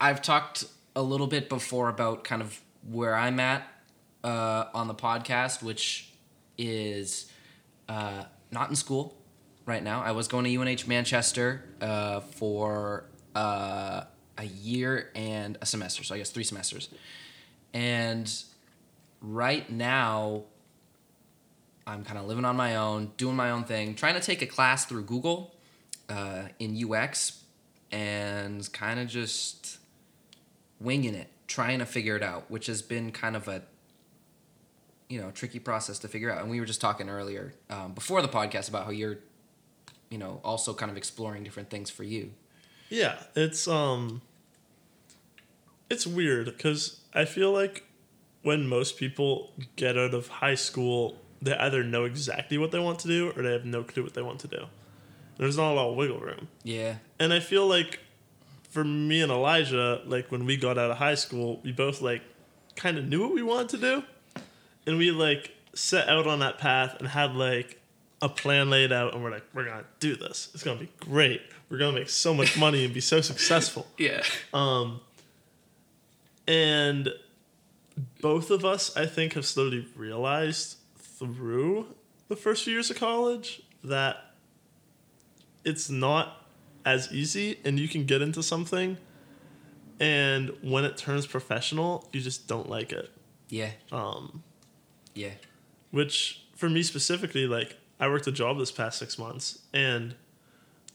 I've 0.00 0.20
talked 0.20 0.64
a 0.96 1.02
little 1.02 1.28
bit 1.28 1.48
before 1.48 1.90
about 1.90 2.24
kind 2.24 2.42
of 2.42 2.60
where 2.90 3.14
I'm 3.14 3.38
at 3.38 3.62
uh, 4.24 4.64
on 4.74 4.88
the 4.88 4.94
podcast, 4.94 5.62
which 5.62 6.10
is 6.58 7.30
uh, 7.88 8.24
not 8.50 8.68
in 8.68 8.74
school 8.74 9.16
right 9.64 9.82
now. 9.84 10.02
I 10.02 10.10
was 10.10 10.26
going 10.26 10.44
to 10.44 10.56
UNH 10.56 10.88
Manchester 10.88 11.66
uh, 11.80 12.18
for 12.18 13.04
uh, 13.36 14.06
a 14.38 14.44
year 14.44 15.10
and 15.14 15.58
a 15.60 15.66
semester, 15.66 16.04
so 16.04 16.14
I 16.14 16.18
guess 16.18 16.30
three 16.30 16.44
semesters. 16.44 16.88
And 17.72 18.32
right 19.20 19.70
now, 19.70 20.44
I'm 21.86 22.04
kind 22.04 22.18
of 22.18 22.26
living 22.26 22.44
on 22.44 22.56
my 22.56 22.76
own, 22.76 23.12
doing 23.16 23.36
my 23.36 23.50
own 23.50 23.64
thing, 23.64 23.94
trying 23.94 24.14
to 24.14 24.20
take 24.20 24.42
a 24.42 24.46
class 24.46 24.84
through 24.86 25.04
Google 25.04 25.54
uh, 26.08 26.42
in 26.58 26.92
UX, 26.92 27.42
and 27.92 28.70
kind 28.72 28.98
of 28.98 29.08
just 29.08 29.78
winging 30.80 31.14
it, 31.14 31.28
trying 31.46 31.78
to 31.78 31.86
figure 31.86 32.16
it 32.16 32.22
out, 32.22 32.50
which 32.50 32.66
has 32.66 32.82
been 32.82 33.12
kind 33.12 33.36
of 33.36 33.48
a 33.48 33.62
you 35.08 35.20
know 35.20 35.30
tricky 35.30 35.58
process 35.58 35.98
to 36.00 36.08
figure 36.08 36.30
out. 36.30 36.42
And 36.42 36.50
we 36.50 36.60
were 36.60 36.66
just 36.66 36.80
talking 36.80 37.08
earlier 37.08 37.54
um, 37.70 37.92
before 37.92 38.22
the 38.22 38.28
podcast 38.28 38.68
about 38.68 38.84
how 38.84 38.90
you're 38.90 39.18
you 40.10 40.18
know 40.18 40.40
also 40.44 40.74
kind 40.74 40.90
of 40.90 40.96
exploring 40.96 41.44
different 41.44 41.70
things 41.70 41.90
for 41.90 42.02
you. 42.04 42.32
Yeah, 42.88 43.16
it's 43.34 43.66
um 43.68 44.22
it's 45.90 46.06
weird 46.06 46.58
cuz 46.58 47.00
I 47.14 47.24
feel 47.24 47.52
like 47.52 47.84
when 48.42 48.68
most 48.68 48.96
people 48.96 49.52
get 49.74 49.98
out 49.98 50.14
of 50.14 50.28
high 50.28 50.54
school, 50.54 51.18
they 51.42 51.56
either 51.56 51.82
know 51.82 52.04
exactly 52.04 52.58
what 52.58 52.70
they 52.70 52.78
want 52.78 52.98
to 53.00 53.08
do 53.08 53.32
or 53.36 53.42
they 53.42 53.52
have 53.52 53.64
no 53.64 53.82
clue 53.82 54.04
what 54.04 54.14
they 54.14 54.22
want 54.22 54.40
to 54.40 54.48
do. 54.48 54.66
There's 55.36 55.56
not 55.56 55.72
a 55.72 55.74
lot 55.74 55.90
of 55.90 55.96
wiggle 55.96 56.20
room. 56.20 56.48
Yeah. 56.62 56.96
And 57.18 57.32
I 57.32 57.40
feel 57.40 57.66
like 57.66 58.00
for 58.70 58.84
me 58.84 59.20
and 59.20 59.32
Elijah, 59.32 60.00
like 60.06 60.30
when 60.30 60.44
we 60.44 60.56
got 60.56 60.78
out 60.78 60.90
of 60.90 60.98
high 60.98 61.14
school, 61.14 61.60
we 61.64 61.72
both 61.72 62.00
like 62.00 62.22
kind 62.76 62.98
of 62.98 63.06
knew 63.06 63.22
what 63.22 63.34
we 63.34 63.42
wanted 63.42 63.68
to 63.70 63.78
do. 63.78 64.02
And 64.86 64.98
we 64.98 65.10
like 65.10 65.52
set 65.74 66.08
out 66.08 66.26
on 66.26 66.38
that 66.38 66.58
path 66.58 66.96
and 66.98 67.08
had 67.08 67.34
like 67.34 67.80
a 68.22 68.28
plan 68.28 68.70
laid 68.70 68.92
out 68.92 69.14
and 69.14 69.22
we're 69.22 69.30
like, 69.30 69.44
we're 69.52 69.64
gonna 69.64 69.84
do 70.00 70.16
this. 70.16 70.50
It's 70.54 70.62
gonna 70.62 70.80
be 70.80 70.90
great. 71.00 71.42
We're 71.68 71.78
gonna 71.78 71.98
make 71.98 72.08
so 72.08 72.32
much 72.34 72.56
money 72.58 72.84
and 72.84 72.94
be 72.94 73.00
so 73.00 73.20
successful. 73.20 73.86
Yeah. 73.98 74.22
Um, 74.54 75.00
and 76.46 77.10
both 78.20 78.50
of 78.50 78.64
us, 78.64 78.96
I 78.96 79.06
think, 79.06 79.32
have 79.34 79.46
slowly 79.46 79.86
realized 79.96 80.76
through 80.96 81.86
the 82.28 82.36
first 82.36 82.64
few 82.64 82.74
years 82.74 82.90
of 82.90 82.96
college 82.98 83.62
that 83.82 84.32
it's 85.64 85.88
not 85.90 86.46
as 86.84 87.12
easy 87.12 87.58
and 87.64 87.78
you 87.80 87.88
can 87.88 88.04
get 88.04 88.22
into 88.22 88.42
something 88.42 88.96
and 89.98 90.52
when 90.62 90.84
it 90.84 90.96
turns 90.96 91.26
professional 91.26 92.08
you 92.12 92.20
just 92.20 92.46
don't 92.46 92.68
like 92.68 92.92
it 92.92 93.10
Yeah. 93.48 93.70
um, 93.90 94.42
Yeah. 95.14 95.30
which 95.90 96.44
for 96.54 96.68
me 96.68 96.82
specifically 96.84 97.46
like 97.46 97.76
i 97.98 98.06
worked 98.08 98.26
a 98.26 98.32
job 98.32 98.58
this 98.58 98.70
past 98.70 98.98
six 98.98 99.18
months 99.18 99.60
and 99.72 100.14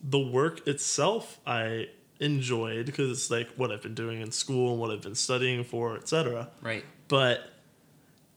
the 0.03 0.19
work 0.19 0.67
itself 0.67 1.39
i 1.45 1.87
enjoyed 2.19 2.85
because 2.85 3.09
it's 3.11 3.31
like 3.31 3.49
what 3.55 3.71
i've 3.71 3.81
been 3.81 3.95
doing 3.95 4.21
in 4.21 4.31
school 4.31 4.71
and 4.71 4.79
what 4.79 4.89
i've 4.91 5.01
been 5.01 5.15
studying 5.15 5.63
for 5.63 5.95
etc 5.95 6.49
Right. 6.61 6.83
but 7.07 7.39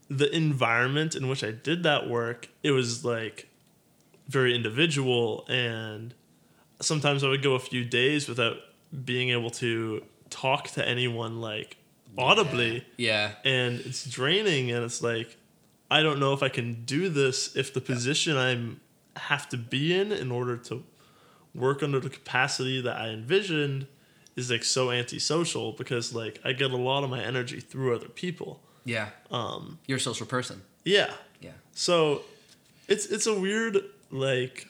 the 0.08 0.30
environment 0.36 1.14
in 1.14 1.28
which 1.28 1.42
I 1.42 1.50
did 1.50 1.82
that 1.84 2.08
work, 2.10 2.50
it 2.62 2.72
was 2.72 3.06
like 3.06 3.48
very 4.28 4.54
individual 4.54 5.46
and 5.48 6.12
sometimes 6.78 7.24
I 7.24 7.28
would 7.28 7.42
go 7.42 7.54
a 7.54 7.58
few 7.58 7.86
days 7.86 8.28
without 8.28 8.58
being 9.04 9.30
able 9.30 9.48
to 9.52 10.04
talk 10.28 10.68
to 10.72 10.86
anyone 10.86 11.40
like 11.40 11.78
audibly 12.18 12.84
Yeah. 12.98 13.32
and 13.46 13.80
it's 13.80 14.04
draining 14.04 14.70
and 14.70 14.84
it's 14.84 15.02
like 15.02 15.38
I 15.90 16.02
don't 16.02 16.20
know 16.20 16.34
if 16.34 16.42
I 16.42 16.50
can 16.50 16.84
do 16.84 17.08
this 17.08 17.56
if 17.56 17.72
the 17.72 17.80
position 17.80 18.36
I'm 18.36 18.80
have 19.16 19.48
to 19.48 19.56
be 19.56 19.94
in 19.98 20.12
in 20.12 20.30
order 20.30 20.58
to 20.68 20.82
work 21.54 21.82
under 21.82 22.00
the 22.00 22.10
capacity 22.10 22.80
that 22.80 22.96
I 22.96 23.08
envisioned 23.08 23.86
is 24.36 24.50
like 24.50 24.64
so 24.64 24.90
antisocial 24.90 25.72
because 25.72 26.14
like 26.14 26.40
I 26.44 26.52
get 26.52 26.70
a 26.72 26.76
lot 26.76 27.04
of 27.04 27.10
my 27.10 27.22
energy 27.22 27.60
through 27.60 27.94
other 27.94 28.08
people. 28.08 28.60
Yeah. 28.84 29.10
Um 29.30 29.78
You're 29.86 29.98
a 29.98 30.00
social 30.00 30.26
person. 30.26 30.62
yeah. 30.84 31.12
Yeah. 31.40 31.52
So 31.72 32.22
it's 32.88 33.06
it's 33.06 33.26
a 33.26 33.38
weird 33.38 33.78
like 34.10 34.68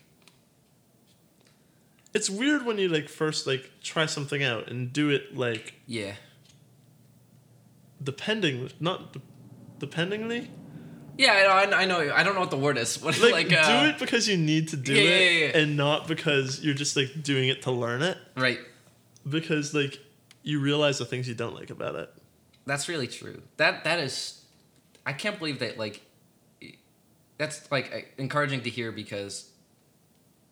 it's 2.12 2.28
weird 2.30 2.64
when 2.64 2.78
you 2.78 2.88
like 2.88 3.08
first 3.08 3.46
like 3.46 3.70
try 3.82 4.06
something 4.06 4.42
out 4.42 4.68
and 4.68 4.92
do 4.92 5.08
it 5.10 5.36
like 5.36 5.74
Yeah. 5.86 6.14
depending 8.02 8.70
not 8.80 9.12
de- 9.14 9.20
dependingly 9.86 10.48
Yeah, 11.16 11.32
I 11.32 11.66
know, 11.66 11.76
I 11.76 11.84
know. 11.86 12.12
I 12.14 12.22
don't 12.24 12.34
know 12.34 12.40
what 12.40 12.50
the 12.50 12.56
word 12.56 12.76
is. 12.78 13.00
What 13.02 13.18
like, 13.20 13.32
like, 13.32 13.52
uh, 13.52 13.82
do 13.82 13.88
it 13.90 13.98
because 13.98 14.26
you 14.28 14.36
need 14.36 14.68
to 14.68 14.76
do 14.76 14.94
Yeah, 14.94 15.00
it 15.00 15.32
yeah, 15.32 15.46
yeah, 15.46 15.58
and 15.58 15.76
not 15.76 16.08
because 16.08 16.64
you're 16.64 16.74
just 16.74 16.96
like 16.96 17.22
doing 17.22 17.48
it 17.48 17.62
to 17.62 17.70
learn 17.70 18.02
it 18.02 18.18
Right. 18.36 18.58
because 19.28 19.72
like 19.74 19.98
you 20.42 20.60
realize 20.60 20.98
the 20.98 21.04
things 21.06 21.28
you 21.28 21.34
don't 21.34 21.54
like 21.54 21.70
about 21.70 21.94
it 21.94 22.10
That's 22.66 22.88
really 22.88 23.06
true. 23.06 23.42
That 23.58 23.84
that 23.84 23.98
is, 24.00 24.42
I 25.06 25.12
can't 25.12 25.38
believe 25.38 25.58
that 25.60 25.78
like, 25.78 26.02
that's 27.38 27.70
like 27.70 28.14
encouraging 28.18 28.62
to 28.62 28.70
hear 28.70 28.92
because 28.92 29.50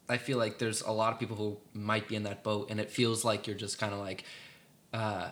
I 0.09 0.19
feel 0.19 0.37
like 0.39 0.59
there's 0.59 0.83
a 0.83 0.91
lot 0.93 1.13
of 1.13 1.19
people 1.19 1.37
who 1.37 1.59
might 1.73 2.07
be 2.09 2.17
in 2.17 2.25
that 2.25 2.43
boat, 2.43 2.71
and 2.71 2.79
it 2.81 2.91
feels 2.91 3.25
like 3.25 3.47
you're 3.47 3.57
just 3.57 3.79
kind 3.79 3.95
of 3.95 4.01
like, 4.01 4.25
uh, 4.93 5.31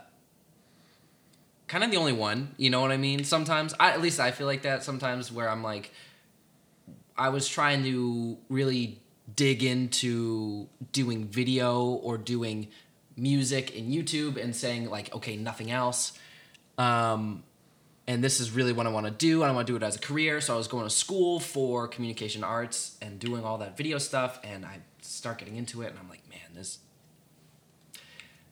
kind 1.70 1.84
of 1.84 1.92
the 1.92 1.96
only 1.96 2.12
one. 2.12 2.52
You 2.56 2.68
know 2.68 2.80
what 2.80 2.90
I 2.90 2.96
mean? 2.96 3.22
Sometimes, 3.22 3.74
I, 3.78 3.92
at 3.92 4.02
least 4.02 4.18
I 4.18 4.32
feel 4.32 4.48
like 4.48 4.62
that 4.62 4.82
sometimes, 4.82 5.30
where 5.30 5.48
I'm 5.48 5.62
like, 5.62 5.92
I 7.16 7.28
was 7.28 7.46
trying 7.48 7.84
to 7.84 8.38
really 8.48 9.00
dig 9.36 9.62
into 9.62 10.68
doing 10.90 11.26
video 11.26 11.84
or 11.84 12.18
doing 12.18 12.66
music 13.16 13.70
in 13.76 13.88
YouTube 13.88 14.36
and 14.42 14.54
saying 14.54 14.90
like, 14.90 15.14
okay, 15.14 15.36
nothing 15.36 15.70
else. 15.70 16.18
Um, 16.76 17.44
and 18.08 18.24
this 18.24 18.40
is 18.40 18.50
really 18.50 18.72
what 18.72 18.88
I 18.88 18.90
want 18.90 19.06
to 19.06 19.12
do. 19.12 19.44
I 19.44 19.52
want 19.52 19.68
to 19.68 19.72
do 19.72 19.76
it 19.76 19.86
as 19.86 19.94
a 19.94 20.00
career. 20.00 20.40
So 20.40 20.54
I 20.54 20.56
was 20.56 20.66
going 20.66 20.84
to 20.84 20.90
school 20.90 21.38
for 21.38 21.86
communication 21.86 22.42
arts 22.42 22.98
and 23.00 23.20
doing 23.20 23.44
all 23.44 23.58
that 23.58 23.76
video 23.76 23.98
stuff. 23.98 24.40
And 24.42 24.66
I 24.66 24.78
start 25.02 25.38
getting 25.38 25.54
into 25.54 25.82
it, 25.82 25.90
and 25.90 26.00
I'm 26.00 26.08
like, 26.08 26.28
man, 26.28 26.40
this. 26.52 26.80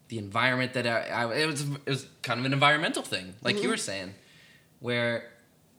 The 0.09 0.19
environment 0.19 0.73
that 0.73 0.87
I, 0.87 1.09
I 1.09 1.35
it 1.35 1.47
was 1.47 1.63
it 1.63 1.91
was 1.91 2.07
kind 2.23 2.41
of 2.41 2.47
an 2.47 2.53
environmental 2.53 3.03
thing, 3.03 3.35
like 3.43 3.63
you 3.63 3.69
were 3.69 3.77
saying, 3.77 4.15
where 4.81 5.31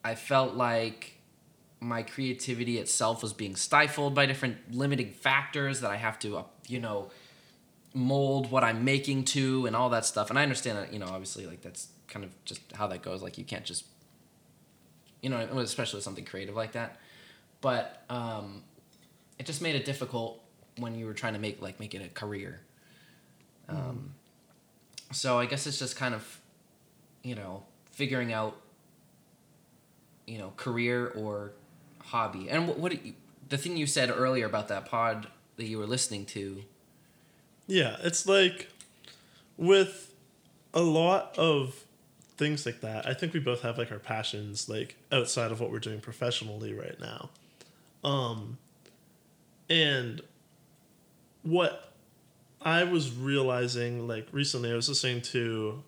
I 0.04 0.16
felt 0.16 0.56
like 0.56 1.20
my 1.80 2.04
creativity 2.04 2.78
itself 2.78 3.22
was 3.22 3.34
being 3.34 3.56
stifled 3.56 4.14
by 4.14 4.26
different 4.26 4.58
limiting 4.74 5.12
factors 5.12 5.80
that 5.82 5.92
I 5.92 5.96
have 5.96 6.20
to, 6.20 6.44
you 6.68 6.80
know, 6.80 7.10
mold 7.94 8.52
what 8.52 8.64
I'm 8.64 8.84
making 8.84 9.26
to 9.26 9.66
and 9.66 9.76
all 9.76 9.90
that 9.92 10.06
stuff. 10.06 10.30
And 10.30 10.38
I 10.38 10.44
understand 10.44 10.78
that, 10.78 10.94
you 10.94 11.00
know, 11.00 11.08
obviously, 11.08 11.46
like 11.46 11.62
that's 11.62 11.88
kind 12.08 12.26
of 12.26 12.32
just 12.46 12.62
how 12.74 12.88
that 12.88 13.02
goes. 13.02 13.22
Like 13.22 13.38
you 13.38 13.46
can't 13.46 13.66
just, 13.66 13.86
you 15.22 15.30
know, 15.30 15.40
especially 15.60 15.98
with 15.98 16.04
something 16.04 16.26
creative 16.26 16.56
like 16.56 16.74
that. 16.74 17.00
But 17.62 18.04
um, 18.10 18.64
it 19.38 19.46
just 19.46 19.62
made 19.62 19.76
it 19.76 19.86
difficult 19.86 20.44
when 20.78 20.96
you 20.96 21.06
were 21.06 21.14
trying 21.14 21.34
to 21.34 21.40
make 21.40 21.62
like 21.62 21.80
make 21.80 21.96
it 21.96 22.06
a 22.06 22.10
career. 22.10 22.62
Um, 23.68 24.16
so 25.12 25.40
I 25.40 25.46
guess 25.46 25.66
it's 25.68 25.80
just 25.80 25.96
kind 25.96 26.14
of, 26.14 26.42
you 27.24 27.36
know, 27.36 27.64
figuring 27.92 28.32
out, 28.32 28.56
you 30.28 30.38
know, 30.38 30.54
career 30.56 31.08
or 31.16 31.52
hobby. 32.00 32.50
And 32.50 32.68
what, 32.68 32.80
what 32.80 33.06
you, 33.06 33.14
the 33.50 33.58
thing 33.58 33.78
you 33.78 33.88
said 33.88 34.12
earlier 34.12 34.46
about 34.46 34.68
that 34.68 34.86
pod 34.86 35.28
that 35.58 35.66
you 35.66 35.78
were 35.78 35.88
listening 35.88 36.26
to. 36.28 36.64
Yeah, 37.68 37.98
it's 38.02 38.28
like 38.28 38.70
with 39.58 40.14
a 40.74 40.82
lot 40.82 41.38
of 41.38 41.84
things 42.38 42.66
like 42.66 42.82
that. 42.82 43.06
I 43.08 43.14
think 43.14 43.34
we 43.34 43.40
both 43.40 43.62
have 43.62 43.78
like 43.78 43.92
our 43.92 44.00
passions 44.00 44.70
like 44.70 44.96
outside 45.12 45.52
of 45.52 45.60
what 45.60 45.72
we're 45.72 45.80
doing 45.80 46.00
professionally 46.00 46.74
right 46.74 46.98
now. 47.00 47.30
Um 48.04 48.58
and 49.70 50.22
what 51.44 51.89
I 52.62 52.84
was 52.84 53.16
realizing 53.16 54.08
like 54.08 54.28
recently 54.32 54.72
I 54.72 54.76
was 54.76 54.90
listening 54.90 55.22
to 55.22 55.84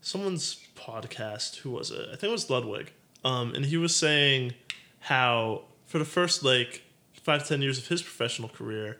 someone's 0.00 0.66
podcast, 0.74 1.56
who 1.56 1.70
was 1.70 1.90
it? 1.90 2.08
I 2.08 2.16
think 2.16 2.24
it 2.24 2.30
was 2.30 2.48
Ludwig. 2.50 2.92
Um 3.24 3.54
and 3.54 3.66
he 3.66 3.76
was 3.76 3.94
saying 3.94 4.54
how 5.00 5.62
for 5.84 5.98
the 5.98 6.04
first 6.04 6.42
like 6.42 6.82
five 7.14 7.46
ten 7.46 7.62
years 7.62 7.78
of 7.78 7.88
his 7.88 8.02
professional 8.02 8.48
career 8.48 8.98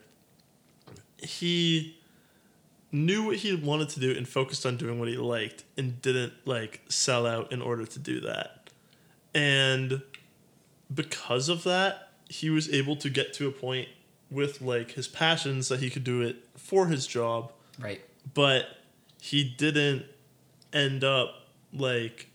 he 1.18 1.96
knew 2.92 3.26
what 3.26 3.36
he 3.36 3.54
wanted 3.54 3.88
to 3.90 4.00
do 4.00 4.12
and 4.16 4.28
focused 4.28 4.64
on 4.64 4.76
doing 4.76 4.98
what 4.98 5.08
he 5.08 5.16
liked 5.16 5.64
and 5.76 6.00
didn't 6.02 6.32
like 6.44 6.82
sell 6.88 7.26
out 7.26 7.52
in 7.52 7.60
order 7.60 7.84
to 7.84 7.98
do 7.98 8.20
that. 8.20 8.70
And 9.34 10.02
because 10.92 11.48
of 11.48 11.64
that, 11.64 12.10
he 12.28 12.50
was 12.50 12.72
able 12.72 12.96
to 12.96 13.10
get 13.10 13.32
to 13.34 13.48
a 13.48 13.52
point 13.52 13.88
with 14.30 14.60
like 14.60 14.92
his 14.92 15.08
passions 15.08 15.68
that 15.68 15.80
he 15.80 15.90
could 15.90 16.04
do 16.04 16.20
it 16.20 16.36
for 16.56 16.86
his 16.86 17.06
job, 17.06 17.52
Right. 17.78 18.00
but 18.34 18.78
he 19.20 19.44
didn't 19.44 20.04
end 20.72 21.04
up 21.04 21.48
like 21.72 22.28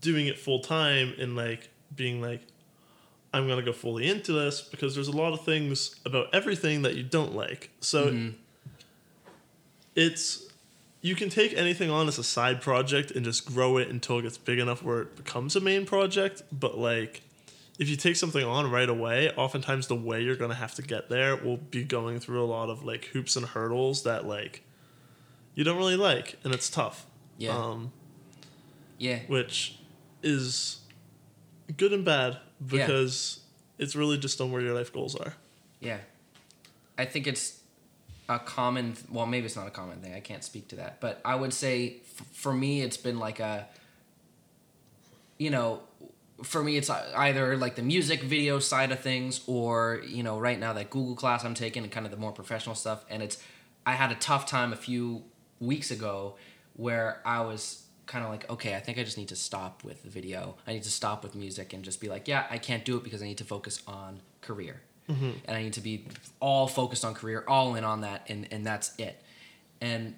doing 0.00 0.26
it 0.26 0.38
full 0.38 0.60
time 0.60 1.14
and 1.18 1.36
like 1.36 1.68
being 1.94 2.20
like 2.20 2.42
I'm 3.34 3.48
gonna 3.48 3.62
go 3.62 3.72
fully 3.72 4.08
into 4.08 4.32
this 4.32 4.60
because 4.60 4.94
there's 4.94 5.08
a 5.08 5.16
lot 5.16 5.32
of 5.32 5.44
things 5.44 5.96
about 6.04 6.28
everything 6.34 6.82
that 6.82 6.94
you 6.94 7.02
don't 7.02 7.34
like. 7.34 7.70
So 7.80 8.06
mm-hmm. 8.06 8.36
it's 9.94 10.48
you 11.00 11.14
can 11.16 11.30
take 11.30 11.52
anything 11.54 11.90
on 11.90 12.08
as 12.08 12.18
a 12.18 12.24
side 12.24 12.60
project 12.60 13.10
and 13.10 13.24
just 13.24 13.46
grow 13.46 13.76
it 13.78 13.88
until 13.88 14.18
it 14.18 14.22
gets 14.22 14.38
big 14.38 14.58
enough 14.58 14.82
where 14.82 15.02
it 15.02 15.16
becomes 15.16 15.56
a 15.56 15.60
main 15.60 15.86
project. 15.86 16.42
But 16.52 16.78
like 16.78 17.22
if 17.78 17.88
you 17.88 17.96
take 17.96 18.16
something 18.16 18.44
on 18.44 18.70
right 18.70 18.88
away, 18.88 19.30
oftentimes 19.30 19.86
the 19.86 19.96
way 19.96 20.22
you're 20.22 20.36
gonna 20.36 20.54
have 20.54 20.74
to 20.76 20.82
get 20.82 21.08
there 21.08 21.36
will 21.36 21.56
be 21.56 21.84
going 21.84 22.20
through 22.20 22.42
a 22.42 22.46
lot 22.46 22.68
of 22.70 22.84
like 22.84 23.06
hoops 23.06 23.34
and 23.36 23.46
hurdles 23.46 24.02
that 24.04 24.26
like 24.26 24.62
you 25.54 25.64
don't 25.64 25.76
really 25.76 25.96
like 25.96 26.38
and 26.44 26.52
it's 26.54 26.68
tough. 26.70 27.06
Yeah. 27.38 27.56
Um, 27.56 27.92
Yeah. 28.98 29.20
which 29.26 29.78
is 30.22 30.80
good 31.76 31.92
and 31.92 32.04
bad 32.04 32.34
Yeah. 32.34 32.86
because 32.86 33.40
it's 33.78 33.96
really 33.96 34.18
just 34.18 34.40
on 34.40 34.52
where 34.52 34.60
your 34.62 34.74
life 34.74 34.92
goals 34.92 35.16
are. 35.16 35.34
Yeah. 35.80 35.98
I 36.96 37.04
think 37.06 37.26
it's 37.26 37.58
a 38.28 38.38
common, 38.38 38.94
well, 39.10 39.26
maybe 39.26 39.46
it's 39.46 39.56
not 39.56 39.66
a 39.66 39.70
common 39.70 39.98
thing. 40.00 40.14
I 40.14 40.20
can't 40.20 40.44
speak 40.44 40.68
to 40.68 40.76
that. 40.76 41.00
But 41.00 41.20
I 41.24 41.34
would 41.34 41.52
say 41.52 41.96
f- 42.18 42.26
for 42.32 42.52
me, 42.52 42.82
it's 42.82 42.96
been 42.96 43.18
like 43.18 43.40
a, 43.40 43.66
you 45.38 45.50
know, 45.50 45.80
for 46.42 46.62
me, 46.62 46.76
it's 46.76 46.90
either 46.90 47.56
like 47.56 47.76
the 47.76 47.82
music 47.82 48.22
video 48.22 48.58
side 48.58 48.92
of 48.92 49.00
things 49.00 49.42
or, 49.46 50.02
you 50.06 50.22
know, 50.22 50.38
right 50.38 50.58
now 50.58 50.72
that 50.72 50.90
Google 50.90 51.14
class 51.14 51.44
I'm 51.44 51.54
taking 51.54 51.82
and 51.82 51.92
kind 51.92 52.06
of 52.06 52.12
the 52.12 52.18
more 52.18 52.32
professional 52.32 52.74
stuff. 52.74 53.04
And 53.08 53.22
it's, 53.22 53.42
I 53.86 53.92
had 53.92 54.12
a 54.12 54.16
tough 54.16 54.46
time 54.46 54.72
a 54.72 54.76
few 54.76 55.22
weeks 55.60 55.90
ago 55.90 56.36
where 56.74 57.20
I 57.24 57.40
was 57.40 57.84
kind 58.06 58.24
of 58.24 58.30
like, 58.30 58.48
okay, 58.50 58.74
I 58.74 58.80
think 58.80 58.98
I 58.98 59.04
just 59.04 59.16
need 59.16 59.28
to 59.28 59.36
stop 59.36 59.84
with 59.84 60.02
the 60.02 60.10
video. 60.10 60.56
I 60.66 60.72
need 60.72 60.82
to 60.82 60.90
stop 60.90 61.22
with 61.22 61.34
music 61.34 61.72
and 61.72 61.84
just 61.84 62.00
be 62.00 62.08
like, 62.08 62.28
yeah, 62.28 62.46
I 62.50 62.58
can't 62.58 62.84
do 62.84 62.96
it 62.96 63.04
because 63.04 63.22
I 63.22 63.26
need 63.26 63.38
to 63.38 63.44
focus 63.44 63.82
on 63.86 64.20
career. 64.40 64.82
Mm-hmm. 65.08 65.30
And 65.46 65.56
I 65.56 65.62
need 65.62 65.72
to 65.74 65.80
be 65.80 66.06
all 66.40 66.66
focused 66.66 67.04
on 67.04 67.14
career, 67.14 67.44
all 67.46 67.74
in 67.74 67.84
on 67.84 68.02
that, 68.02 68.26
and, 68.28 68.48
and 68.50 68.66
that's 68.66 68.96
it. 68.98 69.22
And 69.80 70.14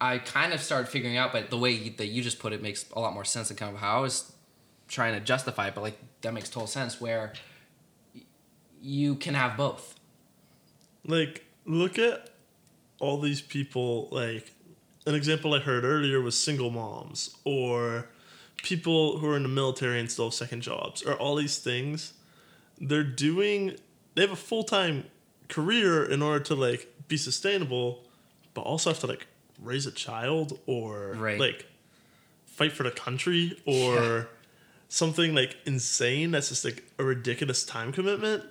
I 0.00 0.18
kind 0.18 0.52
of 0.52 0.60
started 0.60 0.88
figuring 0.88 1.16
out, 1.16 1.32
but 1.32 1.50
the 1.50 1.58
way 1.58 1.90
that 1.90 2.06
you 2.06 2.22
just 2.22 2.38
put 2.38 2.52
it 2.52 2.62
makes 2.62 2.86
a 2.92 3.00
lot 3.00 3.14
more 3.14 3.24
sense 3.24 3.48
than 3.48 3.56
kind 3.56 3.74
of 3.74 3.80
how 3.80 3.98
I 3.98 4.00
was 4.00 4.32
trying 4.92 5.14
to 5.14 5.20
justify 5.20 5.68
it, 5.68 5.74
but 5.74 5.80
like 5.80 5.98
that 6.20 6.32
makes 6.34 6.48
total 6.50 6.66
sense 6.68 7.00
where 7.00 7.32
y- 8.14 8.20
you 8.80 9.14
can 9.16 9.32
have 9.34 9.56
both. 9.56 9.94
Like, 11.06 11.44
look 11.64 11.98
at 11.98 12.28
all 13.00 13.18
these 13.20 13.40
people. 13.40 14.08
Like, 14.12 14.52
an 15.06 15.14
example 15.14 15.54
I 15.54 15.60
heard 15.60 15.82
earlier 15.84 16.20
was 16.20 16.38
single 16.40 16.70
moms 16.70 17.34
or 17.44 18.08
people 18.58 19.18
who 19.18 19.28
are 19.30 19.36
in 19.36 19.42
the 19.42 19.48
military 19.48 19.98
and 19.98 20.10
still 20.10 20.26
have 20.26 20.34
second 20.34 20.60
jobs 20.60 21.02
or 21.02 21.14
all 21.14 21.34
these 21.36 21.58
things. 21.58 22.12
They're 22.80 23.02
doing, 23.02 23.76
they 24.14 24.22
have 24.22 24.30
a 24.30 24.36
full 24.36 24.62
time 24.62 25.04
career 25.48 26.04
in 26.04 26.22
order 26.22 26.44
to 26.44 26.54
like 26.54 26.92
be 27.08 27.16
sustainable, 27.16 28.04
but 28.54 28.60
also 28.60 28.90
have 28.90 29.00
to 29.00 29.06
like 29.06 29.26
raise 29.60 29.86
a 29.86 29.90
child 29.92 30.58
or 30.66 31.14
Right. 31.18 31.40
like 31.40 31.66
fight 32.46 32.72
for 32.72 32.82
the 32.84 32.90
country 32.92 33.58
or 33.66 34.28
something 34.92 35.34
like 35.34 35.56
insane 35.64 36.30
that's 36.32 36.50
just 36.50 36.64
like 36.66 36.84
a 36.98 37.04
ridiculous 37.04 37.64
time 37.64 37.92
commitment 37.92 38.44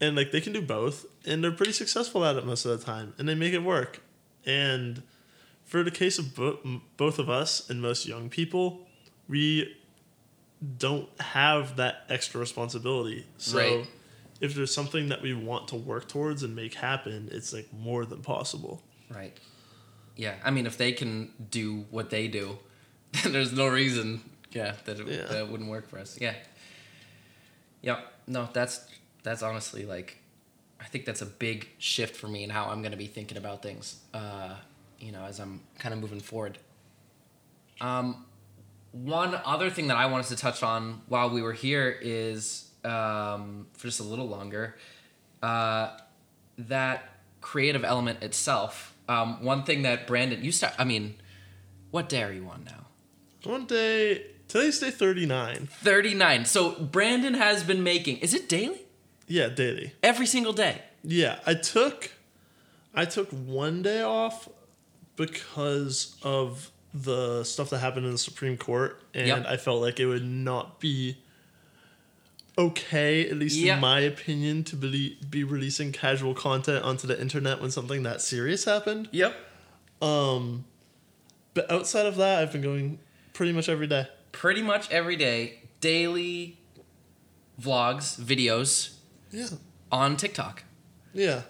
and 0.00 0.16
like 0.16 0.32
they 0.32 0.40
can 0.40 0.50
do 0.54 0.62
both 0.62 1.04
and 1.26 1.44
they're 1.44 1.52
pretty 1.52 1.72
successful 1.72 2.24
at 2.24 2.36
it 2.36 2.46
most 2.46 2.64
of 2.64 2.78
the 2.78 2.82
time 2.84 3.12
and 3.18 3.28
they 3.28 3.34
make 3.34 3.52
it 3.52 3.62
work 3.62 4.00
and 4.46 5.02
for 5.62 5.82
the 5.82 5.90
case 5.90 6.18
of 6.18 6.34
bo- 6.34 6.80
both 6.96 7.18
of 7.18 7.28
us 7.28 7.68
and 7.68 7.82
most 7.82 8.06
young 8.06 8.30
people 8.30 8.80
we 9.28 9.76
don't 10.78 11.08
have 11.20 11.76
that 11.76 12.04
extra 12.08 12.40
responsibility 12.40 13.26
so 13.36 13.58
Right. 13.58 13.86
if 14.40 14.54
there's 14.54 14.72
something 14.72 15.10
that 15.10 15.20
we 15.20 15.34
want 15.34 15.68
to 15.68 15.76
work 15.76 16.08
towards 16.08 16.42
and 16.42 16.56
make 16.56 16.74
happen 16.74 17.28
it's 17.30 17.52
like 17.52 17.70
more 17.74 18.06
than 18.06 18.22
possible 18.22 18.82
Right. 19.14 19.36
Yeah. 20.16 20.34
I 20.42 20.50
mean, 20.50 20.64
if 20.66 20.78
they 20.78 20.92
can 20.92 21.30
do 21.50 21.84
what 21.90 22.08
they 22.10 22.26
do, 22.26 22.58
then 23.22 23.32
there's 23.32 23.52
no 23.52 23.66
reason, 23.68 24.22
yeah, 24.54 24.74
that 24.86 24.98
it, 25.00 25.06
Yeah. 25.06 25.24
that 25.26 25.48
wouldn't 25.50 25.68
work 25.68 25.88
for 25.88 25.98
us. 25.98 26.18
Yeah. 26.20 26.34
Yep. 27.82 27.98
No, 28.26 28.48
that's 28.52 28.86
that's 29.22 29.42
honestly 29.42 29.84
like, 29.84 30.18
I 30.80 30.84
think 30.84 31.04
that's 31.04 31.20
a 31.22 31.26
big 31.26 31.68
shift 31.78 32.16
for 32.16 32.28
me 32.28 32.42
and 32.42 32.52
how 32.52 32.66
I'm 32.66 32.80
gonna 32.82 32.96
be 32.96 33.06
thinking 33.06 33.36
about 33.36 33.62
things. 33.62 34.00
Uh, 34.14 34.54
you 34.98 35.12
know, 35.12 35.24
as 35.24 35.38
I'm 35.40 35.60
kind 35.78 35.92
of 35.92 36.00
moving 36.00 36.20
forward. 36.20 36.58
Um, 37.80 38.24
one 38.92 39.34
other 39.44 39.68
thing 39.70 39.88
that 39.88 39.96
I 39.96 40.06
wanted 40.06 40.28
to 40.28 40.36
touch 40.36 40.62
on 40.62 41.02
while 41.08 41.28
we 41.28 41.42
were 41.42 41.52
here 41.52 41.98
is 42.00 42.70
um, 42.84 43.66
for 43.74 43.88
just 43.88 44.00
a 44.00 44.04
little 44.04 44.28
longer. 44.28 44.76
Uh, 45.42 45.90
that 46.56 47.02
creative 47.40 47.84
element 47.84 48.22
itself. 48.22 48.94
Um, 49.08 49.42
one 49.42 49.64
thing 49.64 49.82
that 49.82 50.06
Brandon, 50.06 50.42
you 50.42 50.52
start. 50.52 50.74
I 50.78 50.84
mean, 50.84 51.16
what 51.90 52.08
day 52.08 52.22
are 52.22 52.32
you 52.32 52.46
on 52.48 52.64
now? 52.64 52.86
one 53.42 53.66
day 53.66 54.24
today's 54.48 54.78
day 54.80 54.90
39 54.90 55.68
Thirty 55.82 56.14
nine. 56.14 56.44
So 56.44 56.72
Brandon 56.80 57.34
has 57.34 57.62
been 57.64 57.82
making. 57.82 58.18
Is 58.18 58.34
it 58.34 58.48
daily? 58.48 58.80
yeah 59.26 59.48
daily 59.48 59.92
Every 60.02 60.26
single 60.26 60.52
day. 60.52 60.82
Yeah, 61.02 61.38
I 61.46 61.54
took 61.54 62.10
I 62.94 63.04
took 63.04 63.28
one 63.30 63.82
day 63.82 64.02
off 64.02 64.48
because 65.16 66.16
of 66.22 66.70
the 66.92 67.42
stuff 67.44 67.70
that 67.70 67.78
happened 67.78 68.06
in 68.06 68.12
the 68.12 68.18
Supreme 68.18 68.56
Court 68.56 69.00
and 69.14 69.26
Yep. 69.26 69.46
I 69.48 69.56
felt 69.56 69.80
like 69.82 69.98
it 69.98 70.06
would 70.06 70.24
not 70.24 70.78
be 70.80 71.16
okay, 72.56 73.28
at 73.28 73.36
least 73.36 73.56
Yeah. 73.58 73.74
in 73.74 73.80
my 73.80 74.00
opinion, 74.00 74.62
to 74.64 74.76
be, 74.76 75.18
be 75.28 75.42
releasing 75.42 75.90
casual 75.90 76.34
content 76.34 76.84
onto 76.84 77.06
the 77.08 77.20
internet 77.20 77.60
when 77.60 77.70
something 77.72 78.04
that 78.04 78.20
serious 78.20 78.64
happened. 78.64 79.08
Yep. 79.10 79.34
Um 80.02 80.64
but 81.54 81.70
outside 81.70 82.06
of 82.06 82.16
that, 82.16 82.42
I've 82.42 82.52
been 82.52 82.62
going 82.62 82.98
pretty 83.32 83.52
much 83.52 83.68
every 83.68 83.86
day. 83.86 84.06
Pretty 84.34 84.62
much 84.62 84.90
every 84.90 85.16
day, 85.16 85.60
daily 85.80 86.58
vlogs, 87.60 88.20
videos 88.20 88.96
Yeah. 89.30 89.46
on 89.92 90.16
TikTok. 90.16 90.64
Yeah. 91.14 91.42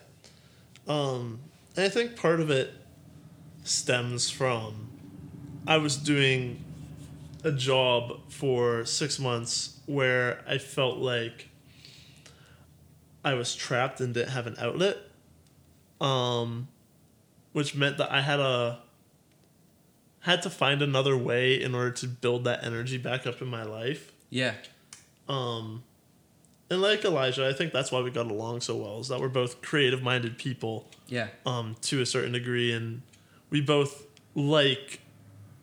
Um, 0.87 1.41
and 1.77 1.87
I 1.87 1.89
think 1.89 2.15
part 2.15 2.41
of 2.41 2.51
it 2.51 2.73
stems 3.65 4.29
from 4.31 4.89
I 5.67 5.79
was 5.79 5.97
doing 5.97 6.63
a 7.43 7.51
job 7.51 8.21
for 8.31 8.85
six 8.85 9.19
months 9.19 9.81
where 9.87 10.45
I 10.47 10.59
felt 10.59 10.99
like 10.99 11.49
I 13.25 13.33
was 13.33 13.55
trapped 13.55 14.01
and 14.03 14.13
didn't 14.13 14.29
have 14.33 14.47
an 14.47 14.57
outlet. 14.59 14.99
Um, 16.03 16.69
which 17.53 17.75
meant 17.75 17.97
that 17.97 18.13
I 18.13 18.21
had 18.21 18.41
a 18.41 18.81
had 20.25 20.43
to 20.43 20.51
find 20.51 20.83
another 20.83 21.17
way 21.17 21.61
in 21.61 21.75
order 21.75 21.91
to 21.93 22.07
build 22.09 22.45
that 22.45 22.65
energy 22.65 22.99
back 22.99 23.27
up 23.27 23.41
in 23.43 23.49
my 23.49 23.63
life. 23.63 24.13
Yeah. 24.31 24.55
Um, 25.29 25.83
and 26.71 26.81
like 26.83 27.05
Elijah, 27.05 27.47
I 27.47 27.53
think 27.53 27.73
that's 27.73 27.93
why 27.93 28.01
we 28.01 28.11
got 28.11 28.27
along 28.31 28.61
so 28.63 28.77
well. 28.77 29.01
Is 29.01 29.09
that 29.09 29.21
we're 29.21 29.29
both 29.29 29.61
creative-minded 29.63 30.39
people, 30.39 30.89
Yeah. 31.09 31.29
um, 31.47 31.77
to 31.83 32.01
a 32.01 32.07
certain 32.07 32.33
degree, 32.33 32.73
and 32.73 33.03
we 33.51 33.61
both 33.61 34.07
like 34.35 35.01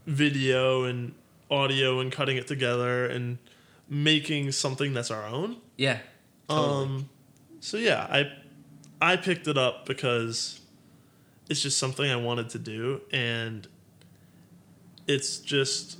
video 0.07 0.83
and 0.83 1.13
audio 1.49 1.99
and 1.99 2.11
cutting 2.11 2.37
it 2.37 2.47
together 2.47 3.05
and 3.05 3.37
making 3.89 4.51
something 4.51 4.93
that's 4.93 5.11
our 5.11 5.25
own. 5.25 5.57
Yeah. 5.77 5.99
Totally. 6.47 6.83
Um, 6.85 7.09
so 7.59 7.77
yeah, 7.77 8.07
I 8.09 8.31
I 9.01 9.15
picked 9.17 9.47
it 9.47 9.57
up 9.57 9.85
because 9.85 10.59
it's 11.49 11.61
just 11.61 11.77
something 11.77 12.09
I 12.09 12.15
wanted 12.15 12.49
to 12.49 12.59
do, 12.59 13.01
and 13.11 13.67
it's 15.07 15.37
just 15.39 15.97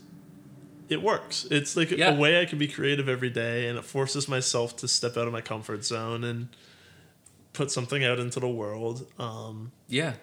it 0.89 1.01
works. 1.01 1.45
It's 1.49 1.77
like 1.77 1.91
Yeah. 1.91 2.11
a 2.13 2.19
way 2.19 2.41
I 2.41 2.45
can 2.45 2.57
be 2.57 2.67
creative 2.67 3.07
every 3.07 3.29
day, 3.29 3.67
and 3.67 3.77
it 3.77 3.85
forces 3.85 4.27
myself 4.27 4.75
to 4.77 4.87
step 4.87 5.15
out 5.15 5.25
of 5.25 5.31
my 5.33 5.39
comfort 5.41 5.85
zone 5.85 6.23
and 6.25 6.49
put 7.53 7.71
something 7.71 8.03
out 8.03 8.19
into 8.19 8.39
the 8.41 8.47
world. 8.49 9.07
Um, 9.17 9.71
yeah. 9.87 10.13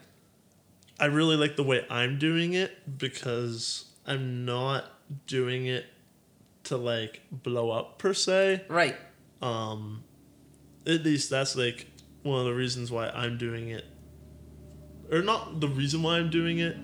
I 1.01 1.07
really 1.07 1.37
like 1.37 1.57
the 1.57 1.63
way 1.63 1.87
I'm 1.89 2.19
doing 2.19 2.53
it 2.55 2.99
because 2.99 3.87
I'm 4.07 4.45
not 4.45 4.85
doing 5.27 5.67
it 5.67 5.87
to 6.65 6.77
like 6.77 7.23
blow 7.31 7.71
up 7.71 7.99
per 7.99 8.13
se 8.13 8.63
Right. 8.69 8.95
um 9.41 10.03
at 10.87 11.03
least 11.03 11.31
that's 11.31 11.57
like 11.57 11.87
one 12.25 12.41
of 12.41 12.45
the 12.45 12.53
reasons 12.53 12.91
why 12.91 13.09
i'm 13.09 13.39
doing 13.39 13.71
it 13.71 13.87
or 15.11 15.23
not 15.23 15.61
the 15.61 15.69
reason 15.69 16.03
why 16.03 16.19
i'm 16.19 16.29
doing 16.29 16.59
it 16.59 16.77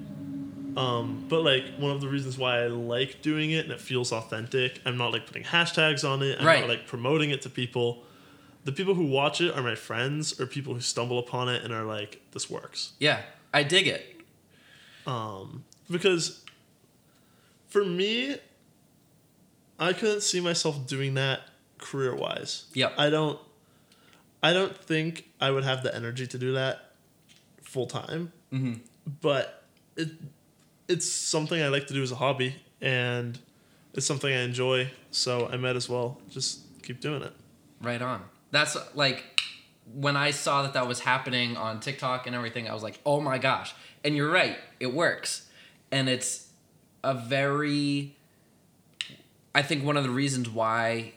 um 0.76 1.24
but 1.28 1.42
like 1.42 1.64
one 1.78 1.90
of 1.92 2.00
the 2.00 2.08
reasons 2.08 2.37
why 2.38 2.62
i 2.62 2.66
like 2.66 3.22
doing 3.22 3.50
it 3.52 3.64
and 3.64 3.72
it 3.72 3.80
feels 3.80 4.12
authentic 4.12 4.80
i'm 4.84 4.96
not 4.96 5.12
like 5.12 5.26
putting 5.26 5.44
hashtags 5.44 6.08
on 6.08 6.22
it 6.22 6.38
i'm 6.40 6.46
Right. 6.46 6.60
not 6.60 6.68
like 6.68 6.87
promoting 6.87 7.30
it 7.30 7.42
to 7.42 7.50
people 7.50 8.02
the 8.64 8.72
people 8.72 8.94
who 8.94 9.04
watch 9.04 9.40
it 9.40 9.54
are 9.54 9.62
my 9.62 9.74
friends 9.74 10.40
or 10.40 10.46
people 10.46 10.74
who 10.74 10.80
stumble 10.80 11.18
upon 11.18 11.48
it 11.48 11.62
and 11.62 11.72
are 11.72 11.84
like 11.84 12.20
this 12.32 12.48
works 12.50 12.92
Yeah. 12.98 13.20
I 13.52 13.62
dig 13.62 13.87
it. 13.87 14.20
um, 15.06 15.64
because 15.88 16.42
for 17.68 17.84
me, 17.84 18.37
I 19.78 19.92
couldn't 19.92 20.22
see 20.22 20.40
myself 20.40 20.87
doing 20.87 21.14
that 21.14 21.40
career 21.78 22.14
wise. 22.14 22.64
Yeah, 22.72 22.90
I 22.96 23.10
don't. 23.10 23.38
I 24.42 24.52
don't 24.52 24.76
think 24.76 25.28
I 25.40 25.50
would 25.50 25.64
have 25.64 25.82
the 25.82 25.94
energy 25.94 26.26
to 26.26 26.38
do 26.38 26.52
that 26.54 26.90
full 27.62 27.87
time. 27.87 28.32
Mm-hmm. 28.52 28.74
But 29.20 29.64
it 29.96 30.08
it's 30.88 31.11
something 31.11 31.61
I 31.62 31.68
like 31.68 31.87
to 31.88 31.94
do 31.94 32.03
as 32.03 32.12
a 32.12 32.16
hobby, 32.16 32.57
and 32.81 33.38
it's 33.94 34.07
something 34.07 34.33
I 34.33 34.42
enjoy. 34.42 34.90
So 35.11 35.49
I 35.49 35.57
might 35.57 35.77
as 35.77 35.88
well 35.88 36.20
just 36.31 36.61
keep 36.83 37.01
doing 37.01 37.23
it. 37.23 37.33
Right 37.81 38.03
on. 38.03 38.23
That's 38.51 38.77
like 38.94 39.25
when 39.92 40.16
I 40.16 40.31
saw 40.31 40.62
that 40.62 40.75
that 40.75 40.87
was 40.88 41.01
happening 41.01 41.57
on 41.57 41.81
TikTok 41.81 42.27
and 42.27 42.35
everything, 42.35 42.68
I 42.68 42.75
was 42.75 42.83
like, 42.83 43.01
oh 43.05 43.20
my 43.20 43.38
gosh. 43.38 43.75
And 44.03 44.16
you're 44.16 44.31
right, 44.31 44.57
it 44.81 44.92
works. 44.92 45.49
And 45.90 46.09
it's 46.09 46.49
a 47.03 47.14
very, 47.14 48.16
I 49.55 49.62
think 49.62 49.85
one 49.85 49.97
of 49.97 50.05
the 50.05 50.11
reasons 50.11 50.49
why 50.49 51.12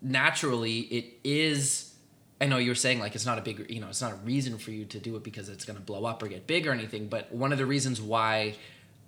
naturally 0.00 0.80
it 0.80 1.18
is, 1.24 1.94
I 2.40 2.46
know 2.46 2.58
you 2.58 2.70
were 2.70 2.76
saying 2.76 3.00
like 3.00 3.14
it's 3.14 3.26
not 3.26 3.38
a 3.38 3.42
big, 3.42 3.70
you 3.70 3.80
know, 3.80 3.88
it's 3.88 4.02
not 4.02 4.12
a 4.12 4.16
reason 4.16 4.58
for 4.58 4.70
you 4.70 4.84
to 4.86 4.98
do 4.98 5.16
it 5.16 5.24
because 5.24 5.48
it's 5.48 5.64
going 5.64 5.78
to 5.78 5.84
blow 5.84 6.04
up 6.04 6.22
or 6.22 6.28
get 6.28 6.46
big 6.46 6.66
or 6.66 6.72
anything. 6.72 7.08
But 7.08 7.32
one 7.32 7.52
of 7.52 7.58
the 7.58 7.66
reasons 7.66 8.00
why 8.00 8.54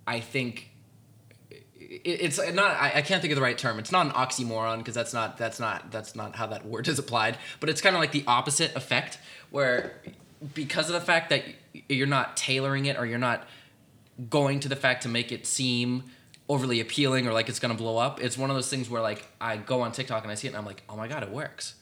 I 0.07 0.19
think 0.19 0.71
it's 1.79 2.37
not 2.53 2.75
I, 2.81 3.01
can't 3.01 3.21
think 3.21 3.31
of 3.31 3.35
the 3.35 3.41
right 3.41 3.57
term 3.57 3.79
it's 3.79 3.93
not 3.93 4.07
an 4.07 4.11
oxymoron 4.11 4.79
because 4.79 4.93
that's 4.93 5.13
not 5.13 5.37
that's 5.37 5.59
not 5.59 5.89
that's 5.89 6.15
not 6.15 6.35
how 6.35 6.47
that 6.47 6.65
word 6.65 6.87
is 6.87 6.99
applied 6.99 7.37
but 7.61 7.69
it's 7.69 7.79
kind 7.79 7.95
of 7.95 8.01
like 8.01 8.11
the 8.11 8.25
opposite 8.27 8.75
effect 8.75 9.19
where 9.51 10.01
because 10.53 10.87
of 10.89 10.93
the 10.93 11.01
fact 11.01 11.29
that 11.29 11.43
you're 11.87 12.07
not 12.07 12.35
tailoring 12.35 12.85
it 12.85 12.97
or 12.97 13.05
you're 13.05 13.17
not 13.17 13.47
going 14.29 14.59
to 14.61 14.69
the 14.69 14.75
fact 14.75 15.03
to 15.03 15.09
make 15.09 15.31
it 15.31 15.45
seem 15.45 16.03
overly 16.49 16.79
appealing 16.79 17.27
or 17.27 17.33
like 17.33 17.49
it's 17.49 17.59
gonna 17.59 17.73
blow 17.73 17.97
up. 17.97 18.21
It's 18.21 18.37
one 18.37 18.49
of 18.49 18.55
those 18.55 18.69
things 18.69 18.89
where 18.89 19.01
like 19.01 19.25
I 19.39 19.57
go 19.57 19.81
on 19.81 19.91
TikTok 19.91 20.23
and 20.23 20.31
I 20.31 20.35
see 20.35 20.47
it 20.47 20.51
and 20.51 20.57
I'm 20.57 20.65
like, 20.65 20.83
oh 20.89 20.95
my 20.95 21.07
god, 21.07 21.23
it 21.23 21.29
works. 21.29 21.75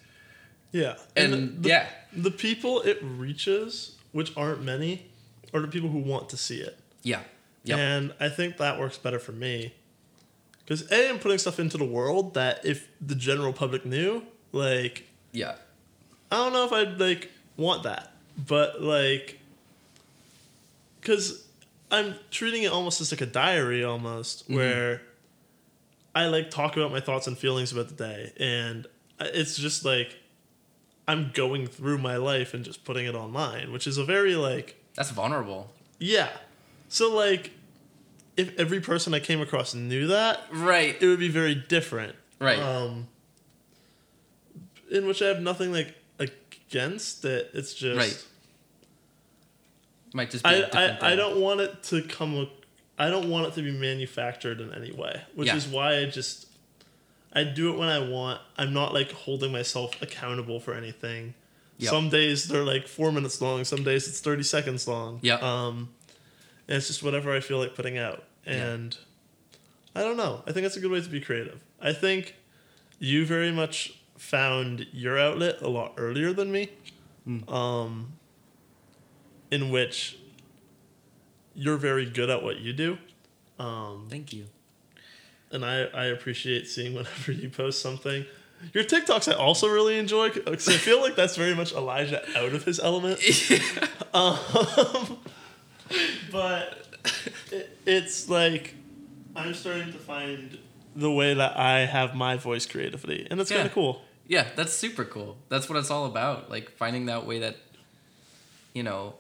Yeah. 0.72 0.96
And, 1.16 1.64
the, 1.64 1.70
yeah, 1.70 1.88
the 2.12 2.32
people 2.32 2.82
it 2.82 3.00
reaches, 3.02 3.96
which 4.12 4.36
aren't 4.36 4.64
many, 4.64 5.08
are 5.54 5.62
the 5.62 5.68
people 5.68 5.90
who 5.90 6.00
want 6.00 6.30
to 6.30 6.38
see 6.38 6.58
it. 6.58 6.78
yeah, 7.04 7.22
yep. 7.66 7.78
And 7.78 8.14
I 8.20 8.30
think 8.30 8.58
that 8.58 8.80
works 8.80 8.98
better 8.98 9.20
for 9.20 9.32
me. 9.34 9.74
Because 10.64 10.90
A, 10.92 11.10
I'm 11.10 11.20
putting 11.20 11.38
stuff 11.38 11.60
into 11.60 11.78
the 11.78 11.86
world 11.86 12.34
that 12.34 12.66
if 12.66 12.88
the 13.00 13.14
general 13.16 13.54
public 13.54 13.86
knew, 13.86 14.24
like, 14.52 15.06
yeah, 15.32 15.56
I 16.32 16.38
don't 16.38 16.54
know 16.54 16.66
if 16.66 16.72
I'd, 16.72 17.00
like, 17.00 17.30
want 17.58 17.84
that. 17.84 18.12
But, 18.48 18.82
like, 18.82 19.40
because 21.00 21.46
I'm 21.92 22.16
treating 22.32 22.64
it 22.64 22.72
almost 22.72 23.00
as 23.02 23.12
like 23.12 23.22
a 23.22 23.26
diary 23.28 23.84
almost, 23.84 24.46
Mm-hmm. 24.46 24.56
where 24.56 25.02
I, 26.16 26.28
like, 26.28 26.50
talk 26.50 26.78
about 26.78 26.92
my 26.92 27.00
thoughts 27.00 27.28
and 27.28 27.38
feelings 27.38 27.72
about 27.72 27.90
the 27.90 27.94
day. 27.96 28.34
And 28.40 28.88
it's 29.20 29.58
just, 29.58 29.86
like, 29.86 30.18
I'm 31.08 31.30
going 31.34 31.68
through 31.68 32.00
my 32.00 32.16
life 32.18 32.54
and 32.56 32.66
just 32.66 32.84
putting 32.86 33.06
it 33.06 33.14
online, 33.14 33.72
which 33.72 33.86
is 33.86 33.98
a 34.00 34.04
very, 34.04 34.36
like, 34.36 34.82
that's 34.96 35.12
vulnerable. 35.12 35.72
yeah. 36.00 36.30
So 36.90 37.14
like 37.16 37.52
if 38.38 38.58
every 38.60 38.82
person 38.82 39.14
I 39.14 39.20
came 39.20 39.42
across 39.42 39.74
knew 39.74 40.08
that, 40.08 40.42
Right, 40.52 40.96
it 41.02 41.06
would 41.08 41.20
be 41.20 41.30
very 41.30 41.56
different. 41.56 42.16
right. 42.40 42.60
Um 42.60 43.08
in 44.92 45.08
which 45.08 45.22
I 45.22 45.28
have 45.28 45.42
nothing 45.42 45.72
like 45.72 45.96
against 46.20 47.26
it. 47.26 47.50
It's 47.54 47.74
just 47.74 47.98
Right. 47.98 48.26
Might 50.14 50.30
just 50.32 50.44
be. 50.44 50.50
a 50.50 50.54
I, 50.54 50.62
different 50.62 51.04
I, 51.04 51.12
I 51.12 51.16
don't 51.16 51.42
want 51.42 51.60
it 51.62 51.84
to 51.84 52.02
come 52.04 52.48
I 52.98 53.10
don't 53.10 53.30
want 53.30 53.48
it 53.48 53.54
to 53.56 53.62
be 53.62 53.72
manufactured 53.72 54.62
in 54.62 54.74
any 54.74 54.92
way. 54.92 55.22
Which 55.34 55.48
Yeah. 55.48 55.56
is 55.58 55.68
why 55.68 55.98
I 55.98 56.06
just 56.06 56.48
I 57.34 57.44
do 57.44 57.74
it 57.74 57.78
when 57.78 57.90
I 57.90 58.00
want. 58.00 58.40
I'm 58.58 58.72
not 58.74 58.94
like 58.94 59.12
holding 59.12 59.52
myself 59.52 60.02
accountable 60.02 60.62
for 60.62 60.74
anything. 60.74 61.34
Yep. 61.80 61.90
Some 61.90 62.10
days 62.10 62.48
they're 62.48 62.64
like 62.64 62.88
four 62.88 63.12
minutes 63.12 63.42
long. 63.42 63.66
Some 63.66 63.84
days 63.84 64.08
it's 64.08 64.22
thirty 64.22 64.44
seconds 64.44 64.88
long. 64.88 65.20
Yeah. 65.22 65.36
Um, 65.42 65.90
and 66.68 66.78
it's 66.78 66.88
just 66.88 67.04
whatever 67.04 67.36
I 67.36 67.40
feel 67.40 67.60
like 67.60 67.76
putting 67.76 67.98
out. 67.98 68.24
And 68.46 68.98
I 69.96 70.02
don't 70.02 70.18
know. 70.18 70.44
I 70.48 70.52
think 70.52 70.64
that's 70.64 70.78
a 70.78 70.80
good 70.80 70.92
way 70.92 71.02
to 71.02 71.10
be 71.10 71.22
creative. 71.22 71.62
I 71.82 71.94
think 71.94 72.36
you 73.00 73.26
very 73.26 73.52
much 73.52 74.00
found 74.18 74.88
your 74.92 75.18
outlet 75.20 75.62
a 75.62 75.68
lot 75.70 75.94
earlier 75.98 76.32
than 76.34 76.52
me. 76.52 76.70
Um, 77.48 78.14
in 79.50 79.72
which 79.72 80.18
you're 81.56 81.78
very 81.78 82.06
good 82.06 82.30
at 82.30 82.44
what 82.44 82.60
you 82.60 82.72
do. 82.74 82.98
Um, 83.58 84.08
Thank 84.10 84.34
you. 84.34 84.46
and 85.52 85.66
I, 85.66 85.86
I 85.86 86.06
appreciate 86.06 86.68
seeing 86.68 86.94
whenever 86.94 87.32
you 87.32 87.50
post 87.50 87.82
something. 87.82 88.26
Your 88.74 88.84
TikToks 88.84 89.32
I 89.32 89.36
also 89.36 89.68
really 89.68 89.98
enjoy 89.98 90.30
because 90.30 90.68
I 90.68 90.74
feel 90.78 91.02
like 91.02 91.16
that's 91.16 91.36
very 91.36 91.56
much 91.56 91.74
Elijah 91.74 92.22
out 92.38 92.54
of 92.54 92.64
his 92.64 92.80
element. 92.80 93.20
Um, 94.14 94.38
but 96.36 96.86
it, 97.52 97.78
it's 97.86 98.28
like 98.30 98.76
I'm 99.36 99.54
starting 99.54 99.92
to 99.94 99.98
find 100.00 100.58
the 100.96 101.12
way 101.12 101.34
that 101.34 101.58
I 101.58 101.86
have 101.86 102.14
my 102.14 102.36
voice 102.38 102.66
creatively, 102.66 103.26
and 103.30 103.40
that's 103.40 103.50
Yeah. 103.52 103.58
kind 103.58 103.68
of 103.68 103.74
cool. 103.74 104.02
Yeah, 104.28 104.48
that's 104.56 104.74
super 104.74 105.06
cool. 105.06 105.38
That's 105.50 105.70
what 105.70 105.78
it's 105.78 105.92
all 105.92 106.06
about. 106.06 106.50
Like 106.50 106.72
finding 106.72 107.06
that 107.06 107.26
way 107.26 107.40
that 107.40 107.58
you 108.74 108.84
know 108.84 109.16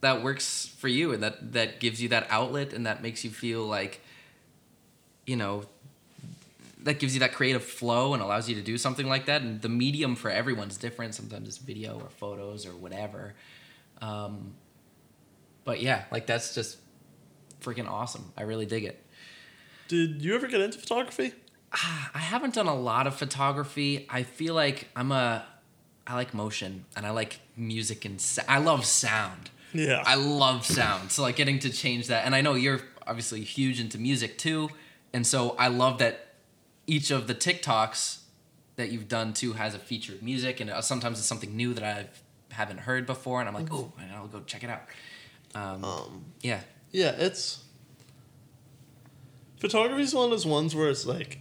that 0.00 0.22
works 0.22 0.66
for 0.78 0.88
you 0.88 1.12
and 1.12 1.22
that 1.22 1.52
that 1.52 1.80
gives 1.80 2.02
you 2.02 2.08
that 2.10 2.26
outlet 2.30 2.72
and 2.72 2.84
that 2.86 3.02
makes 3.02 3.24
you 3.24 3.30
feel 3.30 3.64
like 3.66 4.00
you 5.26 5.36
know 5.36 5.64
that 6.82 6.98
gives 6.98 7.14
you 7.14 7.20
that 7.20 7.32
creative 7.32 7.64
flow 7.64 8.14
and 8.14 8.22
allows 8.22 8.48
you 8.48 8.54
to 8.54 8.62
do 8.62 8.78
something 8.78 9.08
like 9.08 9.26
that 9.26 9.42
and 9.42 9.60
the 9.62 9.68
medium 9.68 10.14
for 10.14 10.30
everyone's 10.30 10.76
different 10.76 11.14
sometimes 11.14 11.48
it's 11.48 11.58
video 11.58 11.98
or 12.00 12.08
photos 12.08 12.64
or 12.66 12.70
whatever 12.76 13.34
um, 14.00 14.54
but 15.68 15.80
yeah 15.82 16.04
like 16.10 16.24
that's 16.26 16.54
just 16.54 16.78
freaking 17.60 17.88
awesome 17.88 18.32
i 18.38 18.42
really 18.42 18.66
dig 18.74 18.84
it 18.84 18.96
Did 19.88 20.22
you 20.24 20.34
ever 20.34 20.46
get 20.48 20.60
into 20.60 20.78
photography? 20.78 21.32
I 21.72 22.18
haven't 22.32 22.54
done 22.54 22.66
a 22.66 22.74
lot 22.74 23.06
of 23.06 23.14
photography. 23.14 24.06
I 24.18 24.22
feel 24.22 24.54
like 24.54 24.88
I'm 24.96 25.12
a 25.12 25.44
I 26.06 26.14
like 26.20 26.32
motion 26.32 26.72
and 26.96 27.04
I 27.04 27.10
like 27.10 27.40
music 27.56 28.04
and 28.06 28.18
sa- 28.20 28.48
I 28.48 28.58
love 28.70 28.84
sound. 28.86 29.50
Yeah. 29.74 30.02
I 30.06 30.14
love 30.14 30.64
sound. 30.64 31.12
So 31.12 31.20
like 31.22 31.36
getting 31.36 31.58
to 31.66 31.70
change 31.70 32.06
that 32.08 32.24
and 32.24 32.34
I 32.34 32.40
know 32.40 32.54
you're 32.54 32.80
obviously 33.06 33.40
huge 33.42 33.78
into 33.80 33.98
music 33.98 34.38
too. 34.38 34.70
And 35.12 35.26
so 35.26 35.54
I 35.58 35.68
love 35.68 35.98
that 35.98 36.14
each 36.86 37.10
of 37.10 37.26
the 37.26 37.34
TikToks 37.34 38.00
that 38.76 38.90
you've 38.92 39.08
done 39.08 39.32
too 39.34 39.52
has 39.54 39.74
a 39.74 39.78
featured 39.78 40.22
music 40.22 40.60
and 40.60 40.70
uh, 40.70 40.80
sometimes 40.80 41.18
it's 41.18 41.28
something 41.28 41.54
new 41.54 41.74
that 41.74 41.84
I 41.84 42.06
haven't 42.54 42.80
heard 42.80 43.04
before 43.04 43.40
and 43.40 43.48
I'm 43.48 43.54
like, 43.54 43.72
"Oh, 43.72 43.92
and 44.00 44.10
I'll 44.12 44.32
go 44.36 44.40
check 44.52 44.64
it 44.64 44.70
out." 44.70 44.82
Um, 45.54 45.84
um, 45.84 46.24
yeah. 46.40 46.60
Yeah, 46.92 47.14
it's 47.18 47.64
photography 49.58 50.02
is 50.02 50.14
one 50.14 50.24
of 50.26 50.30
those 50.30 50.46
ones 50.46 50.74
where 50.74 50.88
it's 50.88 51.06
like 51.06 51.38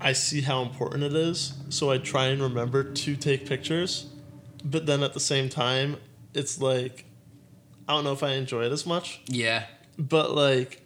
I 0.00 0.12
see 0.12 0.40
how 0.42 0.62
important 0.62 1.02
it 1.02 1.14
is, 1.14 1.54
so 1.68 1.90
I 1.90 1.98
try 1.98 2.26
and 2.26 2.40
remember 2.40 2.84
to 2.84 3.16
take 3.16 3.46
pictures, 3.46 4.06
but 4.64 4.86
then 4.86 5.02
at 5.02 5.12
the 5.14 5.20
same 5.20 5.48
time, 5.48 5.96
it's 6.34 6.60
like 6.60 7.04
I 7.88 7.94
don't 7.94 8.04
know 8.04 8.12
if 8.12 8.22
I 8.22 8.32
enjoy 8.32 8.64
it 8.64 8.72
as 8.72 8.86
much, 8.86 9.20
Yeah. 9.28 9.64
but 9.98 10.34
like 10.34 10.82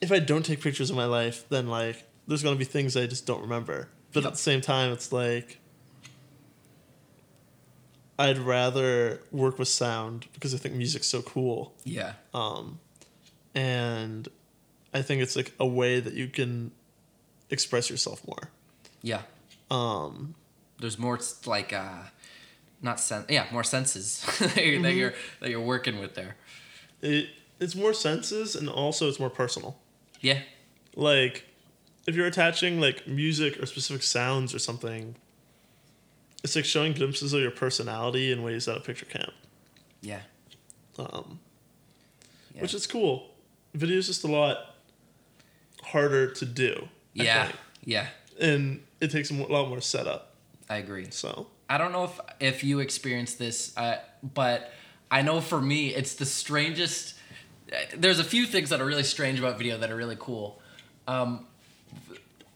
if 0.00 0.10
I 0.12 0.18
don't 0.18 0.44
take 0.44 0.60
pictures 0.60 0.90
of 0.90 0.96
my 0.96 1.04
life, 1.06 1.44
then 1.48 1.68
like 1.68 2.04
there's 2.26 2.42
gonna 2.42 2.56
be 2.56 2.64
things 2.64 2.96
I 2.96 3.06
just 3.06 3.26
don't 3.26 3.42
remember. 3.42 3.88
But 4.12 4.24
Yep. 4.24 4.26
at 4.28 4.32
the 4.32 4.38
same 4.42 4.60
time, 4.60 4.92
it's 4.92 5.12
like 5.12 5.59
I'd 8.24 8.38
rather 8.38 9.20
work 9.32 9.58
with 9.58 9.68
sound 9.68 10.26
because 10.34 10.54
I 10.54 10.58
think 10.58 10.74
music's 10.74 11.06
so 11.06 11.22
cool 11.22 11.74
Yeah. 11.84 12.12
um, 12.34 12.78
and 13.54 14.28
I 14.92 15.02
think 15.02 15.22
it's 15.22 15.36
like 15.36 15.52
a 15.58 15.66
way 15.66 16.00
that 16.00 16.14
you 16.14 16.28
can 16.28 16.72
express 17.50 17.90
yourself 17.90 18.26
more. 18.26 18.50
Yeah. 19.02 19.22
Um, 19.70 20.34
there's 20.80 20.98
more 20.98 21.18
like 21.46 21.72
uh 21.72 22.02
not 22.82 22.98
sense. 22.98 23.26
yeah 23.28 23.46
more 23.52 23.62
senses 23.64 24.24
that, 24.40 24.56
you're, 24.64 24.82
that 24.82 24.94
you're 24.94 25.14
that 25.40 25.50
you're 25.50 25.60
working 25.60 26.00
with 26.00 26.14
there 26.14 26.36
it 27.02 27.26
it's 27.60 27.74
more 27.74 27.92
senses 27.92 28.56
and 28.56 28.68
also 28.68 29.08
it's 29.08 29.20
more 29.20 29.30
personal. 29.30 29.76
yeah 30.20 30.40
Like 30.96 31.44
if 32.06 32.16
you're 32.16 32.26
attaching 32.26 32.80
like 32.80 33.06
music 33.06 33.62
or 33.62 33.66
specific 33.66 34.02
sounds 34.02 34.54
or 34.54 34.58
something, 34.58 35.14
it's 36.42 36.56
like 36.56 36.64
showing 36.64 36.92
glimpses 36.92 37.32
of 37.32 37.40
your 37.40 37.50
personality 37.50 38.32
in 38.32 38.42
ways 38.42 38.64
that 38.66 38.76
a 38.76 38.80
picture 38.80 39.06
can't. 39.06 39.32
yeah, 40.00 40.20
Um, 40.98 41.38
yeah. 42.54 42.62
Which 42.62 42.74
is 42.74 42.86
cool. 42.86 43.30
Video 43.74 43.98
is 43.98 44.06
just 44.06 44.24
a 44.24 44.26
lot 44.28 44.74
harder 45.82 46.30
to 46.32 46.44
do. 46.44 46.88
I 47.18 47.22
yeah 47.24 47.44
think. 47.46 47.56
yeah 47.84 48.06
and 48.40 48.82
it 49.00 49.10
takes 49.10 49.30
a 49.30 49.34
lot 49.34 49.68
more 49.68 49.80
setup. 49.80 50.34
i 50.68 50.76
agree 50.76 51.06
So 51.10 51.48
i 51.68 51.76
don't 51.78 51.90
know 51.92 52.04
if 52.04 52.20
if 52.38 52.64
you 52.64 52.78
experienced 52.80 53.38
this 53.38 53.76
uh 53.76 53.96
but 54.22 54.72
i 55.10 55.20
know 55.22 55.40
for 55.40 55.60
me 55.60 55.88
it's 55.94 56.14
the 56.14 56.24
strangest 56.26 57.14
uh, 57.72 57.76
there's 57.96 58.18
a 58.20 58.24
few 58.24 58.46
things 58.46 58.70
that 58.70 58.80
are 58.80 58.84
really 58.86 59.02
strange 59.02 59.38
about 59.40 59.58
video 59.58 59.76
that 59.78 59.90
are 59.90 59.96
really 59.96 60.16
cool 60.20 60.60
um 61.08 61.46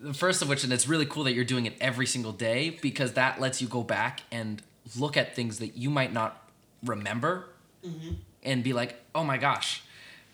the 0.05 0.15
first 0.15 0.43
of 0.43 0.49
which 0.49 0.65
and 0.65 0.73
it's 0.73 0.87
really 0.87 1.07
cool 1.07 1.25
that 1.25 1.33
you're 1.33 1.45
doing 1.45 1.67
it 1.67 1.75
every 1.81 2.07
single 2.07 2.33
day 2.33 2.79
because 2.83 3.15
that 3.15 3.41
lets 3.41 3.63
you 3.63 3.69
go 3.69 3.83
back 3.83 4.23
and 4.31 4.63
look 4.99 5.17
at 5.17 5.35
things 5.35 5.59
that 5.61 5.77
you 5.77 5.89
might 5.89 6.13
not 6.13 6.47
remember 6.85 7.47
mm-hmm. 7.85 8.15
and 8.43 8.63
be 8.63 8.73
like 8.73 8.97
oh 9.15 9.25
my 9.25 9.39
gosh. 9.39 9.83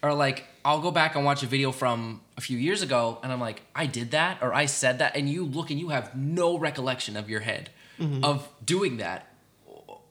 Or 0.02 0.14
like 0.14 0.46
i'll 0.64 0.80
go 0.80 0.90
back 0.90 1.14
and 1.14 1.24
watch 1.24 1.42
a 1.42 1.46
video 1.46 1.72
from 1.72 2.22
a 2.36 2.40
few 2.40 2.58
years 2.58 2.82
ago 2.82 3.18
and 3.22 3.30
i'm 3.30 3.40
like 3.40 3.62
i 3.74 3.86
did 3.86 4.10
that 4.12 4.38
or 4.42 4.52
i 4.52 4.64
said 4.66 4.98
that 4.98 5.14
and 5.14 5.28
you 5.28 5.44
look 5.44 5.70
and 5.70 5.78
you 5.78 5.90
have 5.90 6.16
no 6.16 6.58
recollection 6.58 7.16
of 7.16 7.28
your 7.30 7.40
head 7.40 7.70
mm-hmm. 7.98 8.24
of 8.24 8.48
doing 8.64 8.96
that. 8.96 9.26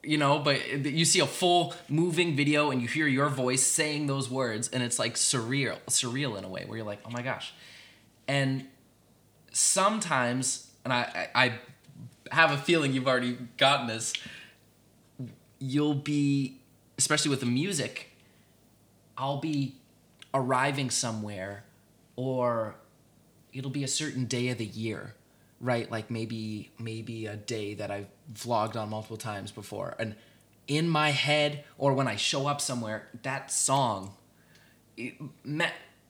You 0.02 0.18
know 0.18 0.40
but 0.40 0.86
you 0.86 1.04
see 1.06 1.20
a 1.20 1.28
full 1.28 1.74
moving 1.90 2.36
video 2.36 2.72
and 2.72 2.82
you 2.82 2.88
hear 2.88 3.08
your 3.08 3.30
voice 3.30 3.64
saying 3.64 4.08
those 4.08 4.30
words 4.30 4.70
and 4.70 4.82
it's 4.82 4.98
like 4.98 5.16
surreal 5.16 5.78
surreal 5.88 6.38
in 6.38 6.46
a 6.46 6.48
way 6.48 6.64
where 6.66 6.78
you're 6.78 6.86
like 6.86 7.02
oh 7.06 7.10
my 7.10 7.22
gosh. 7.22 7.52
And 8.28 8.68
sometimes 9.52 10.72
and 10.84 10.94
i 10.94 11.30
i, 11.36 11.46
I 11.46 11.60
have 12.32 12.52
a 12.52 12.58
feeling 12.58 12.94
you've 12.94 13.08
already 13.08 13.38
gotten 13.58 13.88
this 13.88 14.14
you'll 15.60 15.96
be 15.96 16.60
especially 16.98 17.30
with 17.30 17.40
the 17.40 17.46
music 17.46 18.12
i'll 19.18 19.40
be 19.40 19.76
arriving 20.34 20.90
somewhere 20.90 21.64
or 22.16 22.76
it'll 23.54 23.72
be 23.72 23.84
a 23.84 23.88
certain 23.88 24.26
day 24.26 24.50
of 24.50 24.58
the 24.58 24.66
year 24.66 25.16
right? 25.62 25.90
Like 25.92 26.10
maybe 26.10 26.72
maybe 26.80 27.26
a 27.26 27.36
day 27.36 27.74
that 27.76 27.92
i've 27.92 28.08
vlogged 28.34 28.76
on 28.76 28.90
multiple 28.90 29.18
times 29.18 29.52
before. 29.52 29.96
And 30.00 30.16
in 30.68 30.88
my 30.88 31.10
head 31.10 31.64
or 31.78 31.94
when 31.94 32.08
i 32.08 32.16
show 32.16 32.48
up 32.48 32.62
somewhere 32.62 33.08
that 33.24 33.52
song 33.52 34.14
it, 34.98 35.16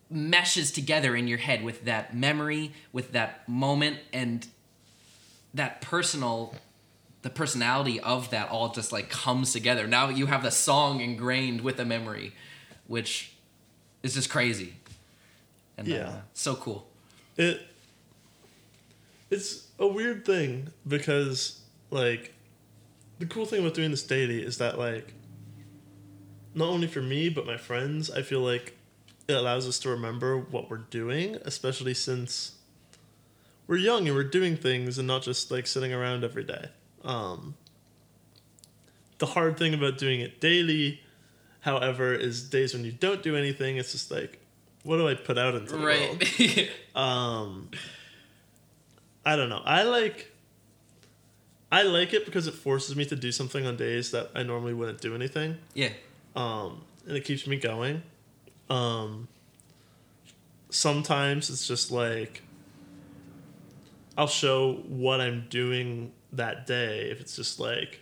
meshes 0.09 0.71
together 0.71 1.15
in 1.15 1.27
your 1.27 1.37
head 1.37 1.63
with 1.63 1.85
that 1.85 2.15
memory, 2.15 2.73
with 2.91 3.11
that 3.11 3.47
moment, 3.47 3.97
and 4.11 4.47
that 5.53 5.81
personal, 5.81 6.55
the 7.21 7.29
personality 7.29 7.99
of 7.99 8.29
that 8.31 8.49
all 8.49 8.69
just 8.69 8.91
like 8.91 9.09
comes 9.09 9.53
together. 9.53 9.87
Now 9.87 10.09
you 10.09 10.25
have 10.27 10.43
the 10.43 10.51
song 10.51 10.99
ingrained 11.01 11.61
with 11.61 11.77
the 11.77 11.85
memory, 11.85 12.33
which 12.87 13.33
is 14.03 14.13
just 14.15 14.29
crazy. 14.29 14.73
And 15.77 15.87
uh, 15.87 15.91
Yeah. 15.95 16.21
so 16.33 16.55
cool. 16.55 16.87
It 17.37 17.61
it's 19.29 19.67
a 19.77 19.87
weird 19.87 20.25
thing 20.25 20.69
because 20.87 21.61
like 21.91 22.33
the 23.19 23.25
cool 23.25 23.45
thing 23.45 23.59
about 23.59 23.75
doing 23.75 23.91
this 23.91 24.03
daily 24.03 24.41
is 24.43 24.57
that 24.57 24.79
like 24.79 25.13
not 26.55 26.67
only 26.69 26.87
for 26.87 27.01
me 27.01 27.29
but 27.29 27.45
my 27.45 27.57
friends, 27.57 28.09
I 28.09 28.23
feel 28.23 28.41
like 28.41 28.75
it 29.29 29.35
allows 29.35 29.67
us 29.67 29.77
to 29.79 29.89
remember 29.89 30.37
what 30.37 30.69
we're 30.71 30.77
doing, 30.77 31.37
especially 31.45 31.93
since 31.93 32.53
we're 33.67 33.77
young 33.77 34.07
and 34.07 34.15
we're 34.15 34.23
doing 34.23 34.57
things 34.57 34.97
and 34.97 35.07
not 35.07 35.21
just 35.21 35.51
like 35.51 35.67
sitting 35.67 35.93
around 35.93 36.23
every 36.23 36.43
day. 36.43 36.69
Um, 37.03 37.53
the 39.19 39.27
hard 39.27 39.57
thing 39.57 39.75
about 39.75 39.99
doing 39.99 40.19
it 40.19 40.41
daily, 40.41 41.01
however, 41.61 42.13
is 42.13 42.41
days 42.49 42.73
when 42.73 42.83
you 42.83 42.91
don't 42.91 43.21
do 43.21 43.35
anything. 43.35 43.77
It's 43.77 43.91
just 43.91 44.09
like, 44.09 44.39
what 44.83 44.97
do 44.97 45.07
I 45.07 45.13
put 45.13 45.37
out 45.37 45.53
into 45.55 45.75
the 45.75 45.81
world? 45.81 46.23
Um, 46.95 47.69
I 49.25 49.35
don't 49.37 49.47
know. 49.47 49.61
I 49.63 49.83
like. 49.83 50.31
I 51.71 51.83
like 51.83 52.13
it 52.13 52.25
because 52.25 52.47
it 52.47 52.55
forces 52.55 52.95
me 52.95 53.05
to 53.05 53.15
do 53.15 53.31
something 53.31 53.65
on 53.65 53.77
days 53.77 54.11
that 54.11 54.31
I 54.35 54.41
normally 54.43 54.73
wouldn't 54.73 54.99
do 54.99 55.13
anything. 55.15 55.59
yeah. 55.75 55.91
Um, 56.35 56.81
and 57.07 57.15
it 57.15 57.23
keeps 57.23 57.45
me 57.47 57.57
going. 57.57 58.01
Um, 58.69 59.27
sometimes 60.69 61.49
it's 61.49 61.67
just 61.67 61.91
like 61.91 62.43
I'll 64.17 64.27
show 64.27 64.73
what 64.87 65.21
I'm 65.21 65.47
doing 65.49 66.11
that 66.33 66.67
day. 66.67 67.09
If 67.09 67.21
it's 67.21 67.35
just 67.35 67.59
like 67.59 68.01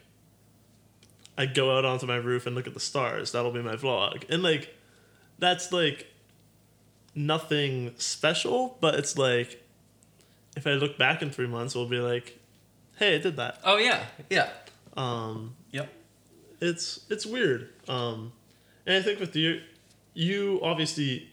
I 1.37 1.45
go 1.45 1.77
out 1.77 1.85
onto 1.85 2.05
my 2.07 2.15
roof 2.15 2.45
and 2.47 2.55
look 2.55 2.67
at 2.67 2.73
the 2.73 2.79
stars, 2.79 3.31
that'll 3.31 3.51
be 3.51 3.61
my 3.61 3.75
vlog. 3.75 4.23
And 4.29 4.41
like 4.43 4.75
that's 5.39 5.71
like 5.71 6.07
nothing 7.15 7.93
special, 7.97 8.77
but 8.81 8.95
it's 8.95 9.17
like 9.17 9.63
if 10.55 10.65
I 10.65 10.71
look 10.71 10.97
back 10.97 11.21
in 11.21 11.29
three 11.29 11.47
months, 11.47 11.75
we'll 11.75 11.87
be 11.87 11.99
like, 11.99 12.39
"Hey, 12.97 13.15
I 13.15 13.19
did 13.19 13.37
that." 13.37 13.59
Oh 13.63 13.77
yeah. 13.77 14.03
Yeah. 14.29 14.49
Um, 14.95 15.55
Yep. 15.71 15.89
it's 16.59 17.01
it's 17.09 17.25
weird. 17.25 17.69
Um, 17.87 18.33
and 18.87 18.95
I 18.95 19.01
think 19.03 19.19
with 19.19 19.35
you, 19.35 19.61
you 20.17 20.59
obviously, 20.63 21.29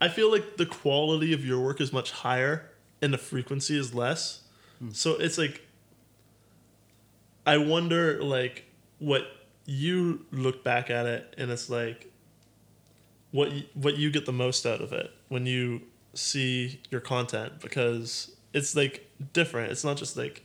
I 0.00 0.08
feel 0.08 0.30
like 0.30 0.58
the 0.58 0.66
quality 0.66 1.32
of 1.32 1.44
your 1.44 1.60
work 1.60 1.80
is 1.80 1.92
much 1.92 2.12
higher 2.12 2.70
and 3.02 3.12
the 3.12 3.18
frequency 3.18 3.76
is 3.76 3.92
less. 3.92 4.42
So 4.92 5.14
it's 5.16 5.38
like, 5.38 5.62
I 7.46 7.56
wonder 7.58 8.22
like 8.22 8.64
what 8.98 9.26
you 9.66 10.24
look 10.30 10.62
back 10.62 10.88
at 10.90 11.06
it 11.06 11.34
and 11.38 11.50
it's 11.50 11.68
like, 11.68 12.10
what 13.32 13.48
y- 13.50 13.66
what 13.74 13.96
you 13.96 14.10
get 14.10 14.26
the 14.26 14.32
most 14.32 14.64
out 14.66 14.80
of 14.80 14.92
it 14.92 15.10
when 15.28 15.44
you 15.46 15.82
see 16.14 16.80
your 16.90 17.00
content 17.00 17.60
because 17.60 18.36
it's 18.52 18.76
like 18.76 19.10
different. 19.32 19.72
It's 19.72 19.82
not 19.84 19.96
just 19.96 20.16
like 20.16 20.44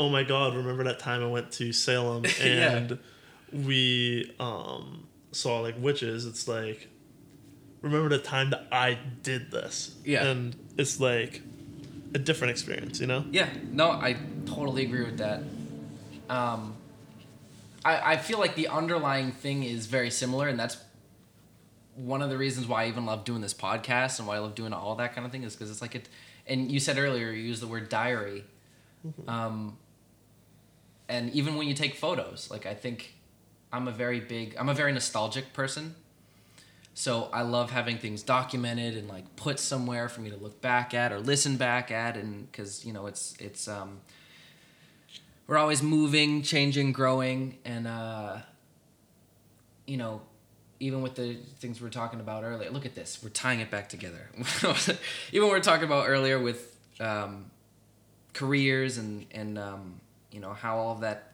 oh 0.00 0.08
my 0.08 0.22
god, 0.22 0.54
remember 0.54 0.84
that 0.84 1.00
time 1.00 1.22
I 1.22 1.26
went 1.26 1.50
to 1.52 1.72
Salem 1.72 2.24
Yeah. 2.40 2.76
and 2.76 2.98
we 3.52 4.32
um 4.38 5.07
saw 5.32 5.60
like 5.60 5.76
witches? 5.78 6.26
It's 6.26 6.48
like 6.48 6.88
remember 7.82 8.08
the 8.08 8.18
time 8.18 8.50
that 8.50 8.66
I 8.72 8.98
did 9.22 9.50
this. 9.50 9.94
Yeah. 10.04 10.24
And 10.24 10.56
it's 10.76 11.00
like 11.00 11.42
a 12.14 12.18
different 12.18 12.52
experience, 12.52 13.00
you 13.00 13.06
know? 13.06 13.24
Yeah, 13.30 13.48
no, 13.70 13.90
I 13.90 14.16
totally 14.46 14.84
agree 14.84 15.04
with 15.04 15.18
that. 15.18 15.42
Um, 16.28 16.76
I, 17.84 18.12
I 18.12 18.16
feel 18.16 18.38
like 18.38 18.54
the 18.54 18.68
underlying 18.68 19.32
thing 19.32 19.62
is 19.62 19.86
very 19.86 20.10
similar, 20.10 20.48
and 20.48 20.58
that's 20.58 20.78
one 21.94 22.22
of 22.22 22.30
the 22.30 22.38
reasons 22.38 22.66
why 22.66 22.84
I 22.84 22.88
even 22.88 23.06
love 23.06 23.24
doing 23.24 23.40
this 23.40 23.54
podcast 23.54 24.18
and 24.18 24.28
why 24.28 24.36
I 24.36 24.38
love 24.38 24.54
doing 24.54 24.72
all 24.72 24.94
that 24.96 25.14
kind 25.14 25.26
of 25.26 25.32
thing 25.32 25.42
is 25.42 25.54
because 25.54 25.70
it's 25.70 25.82
like 25.82 25.94
it. 25.94 26.08
And 26.46 26.70
you 26.70 26.80
said 26.80 26.96
earlier, 26.96 27.30
you 27.30 27.42
used 27.42 27.60
the 27.60 27.66
word 27.66 27.88
diary. 27.88 28.44
Um, 29.26 29.76
and 31.08 31.30
even 31.30 31.56
when 31.56 31.68
you 31.68 31.74
take 31.74 31.94
photos, 31.94 32.48
like 32.50 32.66
I 32.66 32.74
think 32.74 33.14
I'm 33.72 33.88
a 33.88 33.92
very 33.92 34.20
big, 34.20 34.56
I'm 34.58 34.68
a 34.68 34.74
very 34.74 34.92
nostalgic 34.92 35.52
person. 35.52 35.94
So 36.94 37.28
I 37.32 37.42
love 37.42 37.70
having 37.70 37.98
things 37.98 38.22
documented 38.24 38.96
and 38.96 39.08
like 39.08 39.36
put 39.36 39.60
somewhere 39.60 40.08
for 40.08 40.20
me 40.20 40.30
to 40.30 40.36
look 40.36 40.60
back 40.60 40.94
at 40.94 41.12
or 41.12 41.20
listen 41.20 41.56
back 41.56 41.92
at, 41.92 42.16
and 42.16 42.50
because 42.50 42.84
you 42.84 42.92
know 42.92 43.06
it's 43.06 43.36
it's 43.38 43.68
um, 43.68 44.00
we're 45.46 45.58
always 45.58 45.80
moving, 45.80 46.42
changing, 46.42 46.92
growing, 46.92 47.58
and 47.64 47.86
uh, 47.86 48.38
you 49.86 49.96
know 49.96 50.22
even 50.80 51.02
with 51.02 51.14
the 51.14 51.34
things 51.58 51.80
we 51.80 51.84
were 51.84 51.90
talking 51.90 52.20
about 52.20 52.42
earlier. 52.42 52.70
Look 52.70 52.86
at 52.86 52.94
this, 52.94 53.20
we're 53.22 53.30
tying 53.30 53.60
it 53.60 53.70
back 53.70 53.88
together. 53.88 54.30
even 54.72 54.98
we 55.32 55.40
were 55.50 55.60
talking 55.60 55.84
about 55.84 56.08
earlier 56.08 56.38
with 56.40 56.76
um, 57.00 57.50
careers 58.32 58.98
and 58.98 59.26
and 59.30 59.58
um, 59.58 60.00
you 60.32 60.40
know 60.40 60.52
how 60.52 60.78
all 60.78 60.92
of 60.92 61.00
that 61.00 61.27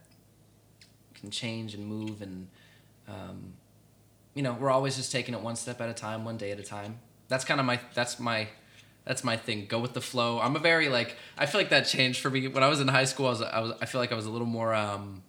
can 1.24 1.30
change 1.30 1.74
and 1.74 1.86
move 1.86 2.20
and 2.22 2.48
um, 3.08 3.54
you 4.34 4.42
know 4.42 4.52
we're 4.60 4.70
always 4.70 4.96
just 4.96 5.10
taking 5.10 5.34
it 5.34 5.40
one 5.40 5.56
step 5.56 5.80
at 5.80 5.88
a 5.88 5.94
time 5.94 6.24
one 6.24 6.36
day 6.36 6.50
at 6.50 6.58
a 6.58 6.62
time 6.62 6.98
that's 7.28 7.44
kind 7.44 7.60
of 7.60 7.66
my 7.66 7.80
that's 7.94 8.20
my 8.20 8.46
that's 9.04 9.24
my 9.24 9.36
thing 9.36 9.66
go 9.66 9.78
with 9.78 9.94
the 9.94 10.00
flow 10.00 10.38
i'm 10.40 10.54
a 10.56 10.58
very 10.58 10.88
like 10.88 11.16
i 11.38 11.46
feel 11.46 11.60
like 11.60 11.70
that 11.70 11.86
changed 11.86 12.20
for 12.20 12.30
me 12.30 12.46
when 12.48 12.62
i 12.62 12.68
was 12.68 12.80
in 12.80 12.88
high 12.88 13.04
school 13.04 13.26
i 13.26 13.30
was 13.30 13.42
i, 13.42 13.60
was, 13.60 13.72
I 13.80 13.86
feel 13.86 14.00
like 14.00 14.12
i 14.12 14.14
was 14.14 14.26
a 14.26 14.30
little 14.30 14.46
more 14.46 14.74
um 14.74 15.22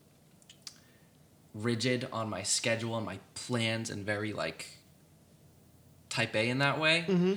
rigid 1.54 2.08
on 2.12 2.30
my 2.30 2.44
schedule 2.44 2.98
and 2.98 3.06
my 3.06 3.20
plans 3.34 3.90
and 3.90 4.06
very 4.06 4.34
like 4.34 4.68
type 6.10 6.36
a 6.36 6.50
in 6.50 6.60
that 6.60 6.80
way 6.80 7.06
Mm-hmm. 7.08 7.34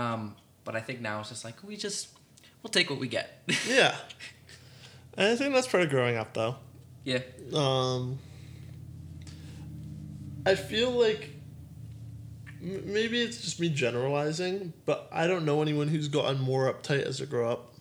um 0.00 0.36
but 0.64 0.76
i 0.76 0.80
think 0.80 1.00
now 1.00 1.20
it's 1.20 1.30
just 1.30 1.44
like 1.44 1.56
we 1.64 1.76
just 1.76 2.08
we'll 2.62 2.70
take 2.70 2.90
what 2.90 2.98
we 3.00 3.08
get 3.08 3.42
Yeah. 3.68 3.96
And 5.14 5.28
I 5.28 5.36
think 5.36 5.52
that's 5.52 5.68
part 5.68 5.82
of 5.82 5.90
growing 5.90 6.16
up 6.16 6.32
though. 6.32 6.56
Yeah 7.04 7.18
Um, 7.52 8.18
I 10.46 10.54
feel 10.54 10.90
like 10.90 11.30
m- 12.62 12.92
maybe 12.92 13.20
it's 13.20 13.40
just 13.42 13.60
me 13.60 13.68
generalizing, 13.68 14.72
but 14.86 15.08
I 15.12 15.26
don't 15.26 15.44
know 15.44 15.62
anyone 15.62 15.88
who's 15.88 16.08
gotten 16.08 16.40
more 16.40 16.72
uptight 16.72 17.02
as 17.02 17.18
they 17.18 17.26
grow 17.26 17.50
up. 17.50 17.74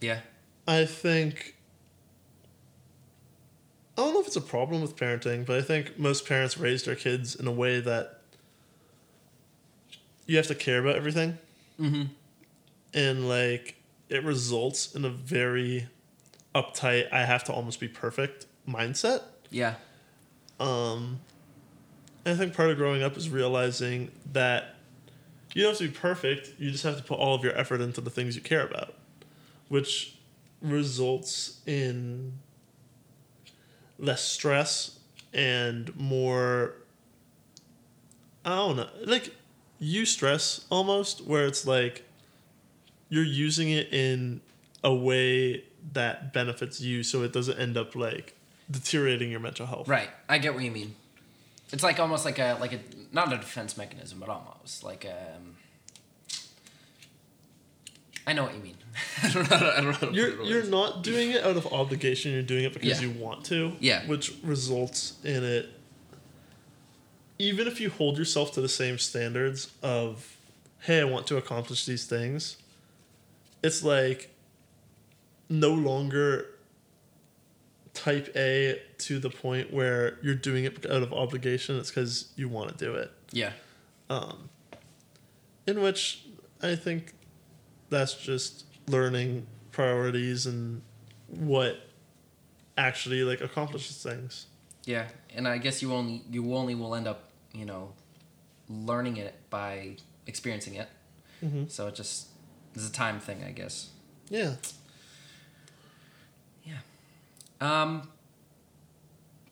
yeah 0.00 0.20
I 0.66 0.84
think. 0.84 1.56
I 3.98 4.02
don't 4.02 4.14
know 4.14 4.20
if 4.20 4.28
it's 4.28 4.36
a 4.36 4.40
problem 4.40 4.80
with 4.80 4.96
parenting, 4.96 5.44
but 5.44 5.58
I 5.58 5.62
think 5.62 5.98
most 5.98 6.26
parents 6.26 6.56
raise 6.56 6.84
their 6.84 6.94
kids 6.94 7.34
in 7.34 7.46
a 7.46 7.52
way 7.52 7.80
that 7.80 8.20
you 10.26 10.36
have 10.38 10.46
to 10.46 10.54
care 10.54 10.80
about 10.80 10.96
everything. 10.96 11.36
mm-hmm 11.78 12.04
And, 12.94 13.28
like, 13.28 13.76
it 14.08 14.24
results 14.24 14.94
in 14.94 15.04
a 15.04 15.10
very 15.10 15.88
uptight, 16.54 17.12
I 17.12 17.24
have 17.24 17.44
to 17.44 17.52
almost 17.52 17.80
be 17.80 17.88
perfect 17.88 18.46
mindset. 18.68 19.22
yeah 19.50 19.74
Um, 20.58 21.20
I 22.26 22.34
think 22.34 22.54
part 22.54 22.70
of 22.70 22.76
growing 22.76 23.02
up 23.02 23.16
is 23.16 23.28
realizing 23.30 24.10
that 24.32 24.76
you 25.54 25.62
don't 25.62 25.72
have 25.72 25.78
to 25.78 25.88
be 25.88 25.94
perfect. 25.94 26.52
You 26.58 26.70
just 26.70 26.84
have 26.84 26.96
to 26.96 27.02
put 27.02 27.18
all 27.18 27.34
of 27.34 27.42
your 27.42 27.56
effort 27.56 27.80
into 27.80 28.00
the 28.00 28.10
things 28.10 28.36
you 28.36 28.42
care 28.42 28.64
about, 28.64 28.94
which 29.68 30.16
results 30.60 31.60
in 31.66 32.38
less 33.98 34.22
stress 34.22 34.98
and 35.32 35.94
more. 35.96 36.74
I 38.44 38.50
don't 38.54 38.76
know, 38.76 38.88
like 39.04 39.34
you 39.78 40.04
stress 40.04 40.66
almost, 40.70 41.26
where 41.26 41.46
it's 41.46 41.66
like 41.66 42.04
you're 43.08 43.24
using 43.24 43.70
it 43.70 43.92
in 43.92 44.40
a 44.82 44.94
way 44.94 45.64
that 45.92 46.32
benefits 46.32 46.80
you, 46.80 47.02
so 47.02 47.22
it 47.22 47.32
doesn't 47.32 47.58
end 47.58 47.76
up 47.76 47.94
like 47.94 48.34
deteriorating 48.70 49.30
your 49.30 49.40
mental 49.40 49.66
health. 49.66 49.88
Right. 49.88 50.08
I 50.28 50.38
get 50.38 50.54
what 50.54 50.62
you 50.62 50.70
mean. 50.70 50.94
It's 51.72 51.82
like 51.82 52.00
almost 52.00 52.24
like 52.24 52.38
a 52.38 52.56
like 52.60 52.72
a 52.72 52.80
not 53.12 53.32
a 53.32 53.36
defense 53.36 53.76
mechanism, 53.76 54.18
but 54.20 54.28
almost 54.28 54.82
like 54.84 55.04
um. 55.06 55.56
I 58.26 58.32
know 58.32 58.44
what 58.44 58.54
you 58.54 58.60
mean. 58.60 58.76
I 59.22 59.28
don't 59.32 59.50
know. 59.50 59.72
I 59.76 59.80
don't 59.80 60.02
know. 60.02 60.10
You're 60.10 60.42
you're 60.42 60.64
not 60.64 61.02
doing 61.02 61.30
it 61.32 61.44
out 61.44 61.56
of 61.56 61.66
obligation. 61.72 62.32
You're 62.32 62.42
doing 62.42 62.64
it 62.64 62.72
because 62.74 63.00
Yeah. 63.02 63.08
you 63.08 63.18
want 63.18 63.44
to. 63.46 63.72
Yeah. 63.80 64.06
Which 64.06 64.34
results 64.42 65.14
in 65.24 65.42
it. 65.44 65.68
Even 67.38 67.66
if 67.66 67.80
you 67.80 67.88
hold 67.90 68.18
yourself 68.18 68.52
to 68.52 68.60
the 68.60 68.68
same 68.68 68.98
standards 68.98 69.72
of, 69.82 70.36
hey, 70.80 71.00
I 71.00 71.04
want 71.04 71.26
to 71.28 71.38
accomplish 71.38 71.86
these 71.86 72.04
things, 72.04 72.58
it's 73.62 73.82
like 73.82 74.29
no 75.50 75.72
longer 75.72 76.46
type 77.92 78.30
A 78.36 78.80
to 78.98 79.18
the 79.18 79.28
point 79.28 79.72
where 79.72 80.18
you're 80.22 80.34
doing 80.34 80.64
it 80.64 80.86
out 80.86 81.02
of 81.02 81.12
obligation. 81.12 81.76
It's 81.76 81.90
because 81.90 82.32
you 82.36 82.48
want 82.48 82.70
to 82.70 82.84
do 82.84 82.94
it. 82.94 83.10
Yeah. 83.32 83.52
um, 84.08 84.48
in 85.66 85.80
which 85.82 86.24
I 86.62 86.74
think 86.74 87.12
that's 87.90 88.14
just 88.14 88.64
learning 88.88 89.46
priorities 89.72 90.46
and 90.46 90.82
what 91.28 91.76
actually 92.76 93.22
like 93.22 93.40
accomplishes 93.40 94.02
things. 94.02 94.46
Yeah, 94.84 95.06
and 95.34 95.46
I 95.46 95.58
guess 95.58 95.82
you 95.82 95.92
only 95.92 96.24
you 96.30 96.54
only 96.56 96.74
will 96.74 96.94
end 96.94 97.06
up 97.06 97.30
you 97.52 97.64
know 97.66 97.92
learning 98.68 99.16
it 99.18 99.34
by 99.50 99.96
experiencing 100.26 100.74
it. 100.74 100.88
Mm-hmm. 101.44 101.64
So 101.68 101.86
it 101.88 101.94
just 101.94 102.28
it's 102.74 102.88
a 102.88 102.92
time 102.92 103.20
thing, 103.20 103.44
I 103.46 103.50
guess. 103.52 103.90
Yeah. 104.28 104.54
Yeah. 104.54 104.54
Um. 107.60 108.08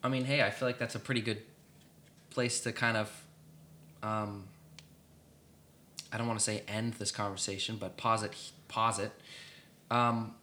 I 0.01 0.07
mean, 0.07 0.23
hey, 0.23 0.41
I 0.41 0.49
feel 0.49 0.67
like 0.67 0.79
that's 0.79 0.95
a 0.95 0.99
pretty 0.99 1.21
good 1.21 1.41
place 2.29 2.61
to 2.61 2.71
kind 2.71 2.97
of. 2.97 3.23
Um, 4.01 4.45
I 6.11 6.17
don't 6.17 6.27
want 6.27 6.39
to 6.39 6.43
say 6.43 6.63
end 6.67 6.93
this 6.93 7.11
conversation, 7.11 7.77
but 7.77 7.97
pause 7.97 8.23
it. 8.23 8.33
Pause 8.67 8.99
it. 8.99 9.11
Um, 9.91 10.35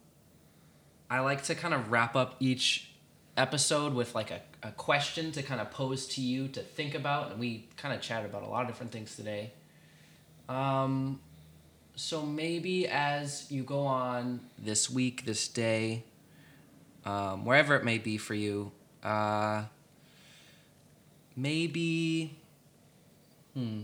I 1.11 1.20
like 1.20 1.44
to 1.44 1.55
kind 1.55 1.72
of 1.72 1.90
wrap 1.90 2.16
up 2.16 2.37
each 2.40 2.90
episode 3.37 3.94
with 3.94 4.14
like 4.14 4.31
a, 4.31 4.40
a 4.62 4.72
question 4.72 5.33
to 5.33 5.42
kind 5.42 5.61
of 5.61 5.70
pose 5.70 6.07
to 6.09 6.20
you 6.20 6.48
to 6.48 6.61
think 6.61 6.94
about, 6.94 7.31
and 7.31 7.40
we 7.40 7.68
kind 7.76 7.94
of 7.94 8.00
chatted 8.00 8.29
about 8.29 8.42
a 8.42 8.46
lot 8.46 8.62
of 8.62 8.68
different 8.68 8.92
things 8.92 9.16
today. 9.16 9.52
Um, 10.48 11.20
so 11.94 12.22
maybe 12.22 12.87
as 12.88 13.50
you 13.50 13.62
go 13.62 13.81
on 13.81 14.40
this 14.59 14.90
week, 14.90 15.24
this 15.24 15.48
day, 15.48 16.05
um, 17.07 17.45
wherever 17.45 17.77
it 17.77 17.85
may 17.85 17.99
be 17.99 18.19
for 18.19 18.35
you, 18.35 18.73
uh, 19.03 19.64
maybe, 21.37 22.37
hmm, 23.55 23.83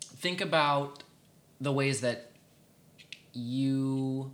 think 0.00 0.40
about 0.40 1.02
the 1.60 1.72
ways 1.72 2.02
that 2.02 2.30
you 3.32 4.30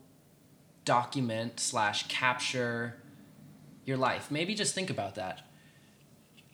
document 0.85 1.61
slash 1.61 2.09
capture 2.09 2.97
your 3.85 3.97
life. 3.97 4.31
Maybe 4.31 4.55
just 4.55 4.75
think 4.75 4.91
about 4.91 5.15
that. 5.15 5.47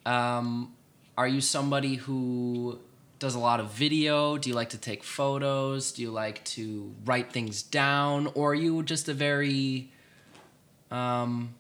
Um, 0.05 0.75
are 1.17 1.29
you 1.29 1.41
somebody 1.41 1.97
who 1.97 2.81
does 3.19 3.35
a 3.35 3.39
lot 3.39 3.61
of 3.61 3.73
video? 3.73 4.39
Do 4.39 4.49
you 4.49 4.55
like 4.55 4.71
to 4.71 4.79
take 4.79 5.03
photos? 5.03 5.93
Do 5.93 6.03
you 6.03 6.11
like 6.11 6.45
to 6.45 6.95
write 7.05 7.33
things 7.33 7.63
down? 7.63 8.31
Or 8.35 8.53
are 8.53 8.55
you 8.55 8.83
just 8.83 9.09
a 9.09 9.15
very, 9.15 9.91
um, 10.91 11.55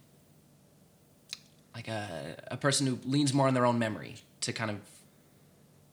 like 1.75 1.88
a, 1.88 2.37
a 2.49 2.57
person 2.57 2.87
who 2.87 2.99
leans 3.05 3.35
more 3.35 3.49
on 3.49 3.55
their 3.55 3.66
own 3.66 3.79
memory 3.79 4.16
to 4.42 4.53
kind 4.53 4.71
of, 4.71 4.79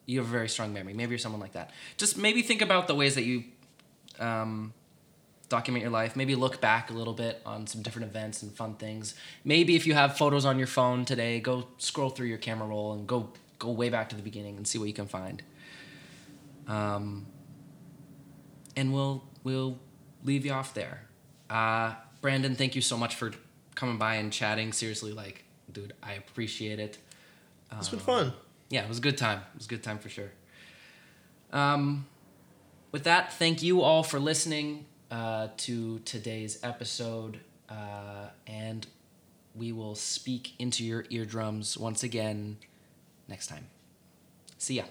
you 0.06 0.20
have 0.20 0.28
a 0.28 0.32
very 0.32 0.50
strong 0.50 0.72
memory. 0.72 0.94
Maybe 0.94 1.12
you're 1.12 1.20
someone 1.20 1.42
like 1.42 1.54
that. 1.54 1.72
Just 1.98 2.16
maybe 2.18 2.44
think 2.44 2.62
about 2.62 2.88
the 2.88 2.94
ways 2.94 3.16
that 3.16 3.24
you 3.24 3.46
um, 4.20 4.72
document 5.50 5.82
your 5.82 5.92
life. 5.92 6.16
Maybe 6.16 6.36
look 6.36 6.62
back 6.62 6.92
a 6.92 6.94
little 6.94 7.14
bit 7.14 7.42
on 7.44 7.66
some 7.66 7.82
different 7.82 8.08
events 8.08 8.44
and 8.44 8.52
fun 8.52 8.76
things. 8.76 9.16
Maybe 9.44 9.76
if 9.76 9.88
you 9.88 9.96
have 9.96 10.16
photos 10.16 10.46
on 10.46 10.60
your 10.60 10.68
phone 10.68 11.06
today, 11.06 11.40
go 11.40 11.68
scroll 11.80 12.12
through 12.12 12.28
your 12.28 12.38
camera 12.38 12.68
roll 12.68 12.94
and 12.94 13.08
go 13.08 13.30
go 13.58 13.72
way 13.72 13.90
back 13.90 14.10
to 14.10 14.16
the 14.16 14.22
beginning 14.22 14.58
and 14.58 14.68
see 14.68 14.78
what 14.78 14.88
you 14.88 14.94
can 14.94 15.08
find. 15.08 15.42
Um, 16.68 17.28
and 18.76 18.94
we'll 18.94 19.24
we'll 19.44 19.80
leave 20.24 20.46
you 20.46 20.52
off 20.52 20.74
there. 20.74 21.08
Uh, 21.50 21.94
Brandon, 22.22 22.56
thank 22.56 22.76
you 22.76 22.82
so 22.82 22.98
much 22.98 23.16
for 23.16 23.32
coming 23.76 23.98
by 23.98 24.16
and 24.16 24.32
chatting. 24.32 24.74
Seriously, 24.74 25.12
like, 25.12 25.44
dude, 25.72 25.94
I 26.02 26.14
appreciate 26.14 26.80
it. 26.80 26.98
It's 27.78 27.90
been 27.90 28.00
fun. 28.00 28.34
Yeah, 28.70 28.84
it 28.84 28.90
was 28.90 28.98
a 28.98 29.02
good 29.02 29.18
time. 29.18 29.40
It 29.54 29.58
was 29.58 29.66
a 29.66 29.70
good 29.70 29.84
time 29.84 30.00
for 30.00 30.10
sure. 30.10 30.32
Um, 31.52 32.08
with 32.92 33.04
that, 33.04 33.34
thank 33.34 33.62
you 33.62 33.82
all 33.82 34.04
for 34.04 34.20
listening 34.20 34.86
uh, 35.12 35.50
to 35.58 36.00
today's 36.00 36.60
episode, 36.64 37.40
uh, 37.70 38.30
and 38.48 38.88
we 39.54 39.72
will 39.72 39.96
speak 39.96 40.54
into 40.60 40.84
your 40.84 41.06
eardrums 41.10 41.78
once 41.78 42.04
again 42.04 42.58
next 43.28 43.48
time. 43.48 43.68
See 44.58 44.76
ya. 44.76 44.84